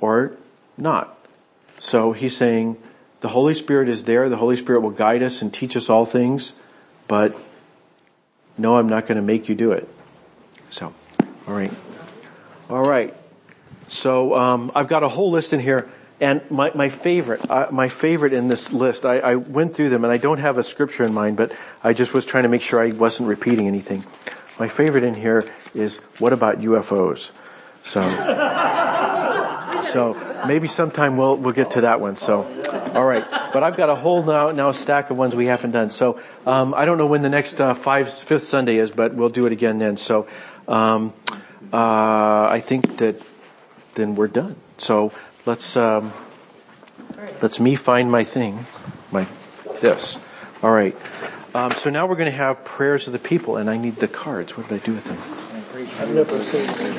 Or 0.00 0.32
not? 0.76 1.18
So 1.80 2.12
He's 2.12 2.36
saying, 2.36 2.76
the 3.20 3.28
Holy 3.28 3.54
Spirit 3.54 3.88
is 3.88 4.04
there, 4.04 4.28
the 4.28 4.36
Holy 4.36 4.56
Spirit 4.56 4.80
will 4.80 4.90
guide 4.90 5.22
us 5.22 5.42
and 5.42 5.52
teach 5.52 5.76
us 5.76 5.90
all 5.90 6.06
things, 6.06 6.52
but 7.08 7.36
no, 8.56 8.76
I'm 8.76 8.88
not 8.88 9.06
going 9.06 9.16
to 9.16 9.22
make 9.22 9.48
you 9.48 9.54
do 9.54 9.72
it. 9.72 9.88
So, 10.70 10.92
all 11.46 11.54
right. 11.54 11.72
All 12.70 12.82
right. 12.82 13.14
So, 13.92 14.34
um, 14.34 14.72
I've 14.74 14.88
got 14.88 15.02
a 15.02 15.08
whole 15.08 15.30
list 15.30 15.52
in 15.52 15.60
here 15.60 15.88
and 16.22 16.40
my, 16.52 16.70
my 16.72 16.88
favorite, 16.88 17.50
uh, 17.50 17.66
my 17.72 17.88
favorite 17.88 18.32
in 18.32 18.46
this 18.46 18.72
list, 18.72 19.04
I, 19.04 19.18
I 19.18 19.34
went 19.34 19.74
through 19.74 19.88
them 19.88 20.04
and 20.04 20.12
I 20.12 20.18
don't 20.18 20.38
have 20.38 20.56
a 20.56 20.62
scripture 20.62 21.02
in 21.02 21.12
mind, 21.12 21.36
but 21.36 21.50
I 21.82 21.94
just 21.94 22.14
was 22.14 22.24
trying 22.24 22.44
to 22.44 22.48
make 22.48 22.62
sure 22.62 22.80
I 22.80 22.90
wasn't 22.90 23.28
repeating 23.28 23.66
anything. 23.66 24.04
My 24.56 24.68
favorite 24.68 25.02
in 25.02 25.14
here 25.14 25.52
is 25.74 25.96
what 26.20 26.32
about 26.32 26.60
UFOs? 26.60 27.32
So, 27.82 28.02
so 29.92 30.44
maybe 30.46 30.68
sometime 30.68 31.16
we'll, 31.16 31.36
we'll 31.36 31.54
get 31.54 31.72
to 31.72 31.80
that 31.80 32.00
one. 32.00 32.14
So, 32.14 32.44
alright. 32.94 33.28
But 33.52 33.64
I've 33.64 33.76
got 33.76 33.90
a 33.90 33.96
whole 33.96 34.22
now, 34.22 34.52
now 34.52 34.70
stack 34.70 35.10
of 35.10 35.18
ones 35.18 35.34
we 35.34 35.46
haven't 35.46 35.72
done. 35.72 35.90
So, 35.90 36.20
um, 36.46 36.72
I 36.72 36.84
don't 36.84 36.98
know 36.98 37.06
when 37.06 37.22
the 37.22 37.30
next, 37.30 37.60
uh, 37.60 37.74
five, 37.74 38.12
fifth 38.12 38.44
Sunday 38.44 38.76
is, 38.76 38.92
but 38.92 39.12
we'll 39.14 39.28
do 39.28 39.46
it 39.46 39.52
again 39.52 39.78
then. 39.78 39.96
So, 39.96 40.28
um, 40.68 41.12
uh, 41.72 42.46
I 42.48 42.62
think 42.64 42.98
that 42.98 43.20
then 43.94 44.14
we're 44.14 44.28
done. 44.28 44.56
So 44.78 45.12
let's, 45.46 45.76
um, 45.76 46.12
let's 47.40 47.60
me 47.60 47.74
find 47.74 48.10
my 48.10 48.24
thing, 48.24 48.66
my, 49.10 49.26
this. 49.80 50.16
Alright. 50.62 50.96
Um, 51.54 51.72
so 51.72 51.90
now 51.90 52.06
we're 52.06 52.16
going 52.16 52.30
to 52.30 52.36
have 52.36 52.64
prayers 52.64 53.06
of 53.06 53.12
the 53.12 53.18
people 53.18 53.56
and 53.56 53.68
I 53.68 53.76
need 53.76 53.96
the 53.96 54.08
cards. 54.08 54.56
What 54.56 54.68
did 54.68 54.82
I 54.82 54.84
do 54.84 54.94
with 54.94 55.04
them? 55.04 55.18
I've 56.00 56.14
never 56.14 56.42
seen 56.42 56.64
them. 56.64 56.94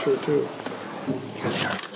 Sure 0.00 0.16
too. 0.18 0.48
You 1.36 1.42
got 1.42 1.52
the 1.52 1.66
cards. 1.66 1.95